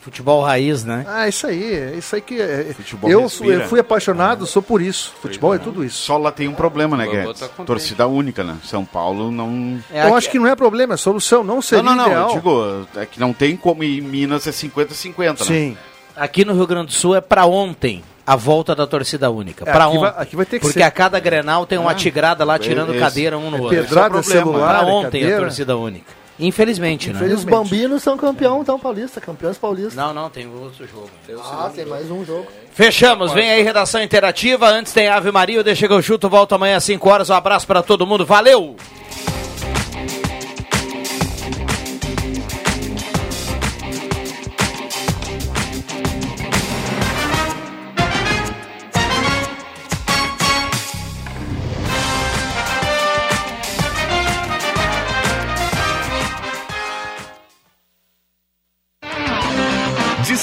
[0.00, 1.04] Futebol raiz, né?
[1.06, 2.72] Ah, isso aí, é isso aí que é.
[2.74, 5.12] Futebol eu, eu fui apaixonado, sou por isso.
[5.20, 5.98] Futebol é tudo isso.
[5.98, 7.38] Só lá tem um problema, né, Guedes?
[7.40, 7.48] tá.
[7.66, 8.56] Torcida única, né?
[8.64, 9.78] São Paulo não.
[9.92, 12.06] eu acho que não é problema, é solução, não seria não, não, não.
[12.10, 12.28] ideal.
[12.30, 15.46] Eu digo, é que não tem como em Minas é 50-50, né?
[15.46, 15.76] Sim.
[16.16, 19.68] Aqui no Rio Grande do Sul é pra ontem a volta da torcida única.
[19.68, 20.00] É, pra aqui ontem.
[20.12, 20.82] vai- aqui vai ter que Porque ser.
[20.84, 23.76] a cada Grenal tem uma Ah, tigrada lá tirando esse- cadeira um no é outro.
[23.82, 25.40] pedrada, é celular, Pra é ontem a cadeira.
[25.40, 26.19] torcida única.
[26.40, 27.28] Infelizmente, né?
[27.28, 29.94] E os bambinos são campeão, então, paulista, campeões paulistas.
[29.94, 31.10] Não, não, tem outro jogo.
[31.38, 32.46] Ah, tem mais um jogo.
[32.72, 34.68] Fechamos, vem aí redação interativa.
[34.68, 36.28] Antes tem Ave Maria, o Deixa que eu chuto.
[36.28, 37.30] Volta amanhã às 5 horas.
[37.30, 38.24] Um abraço pra todo mundo.
[38.24, 38.76] Valeu!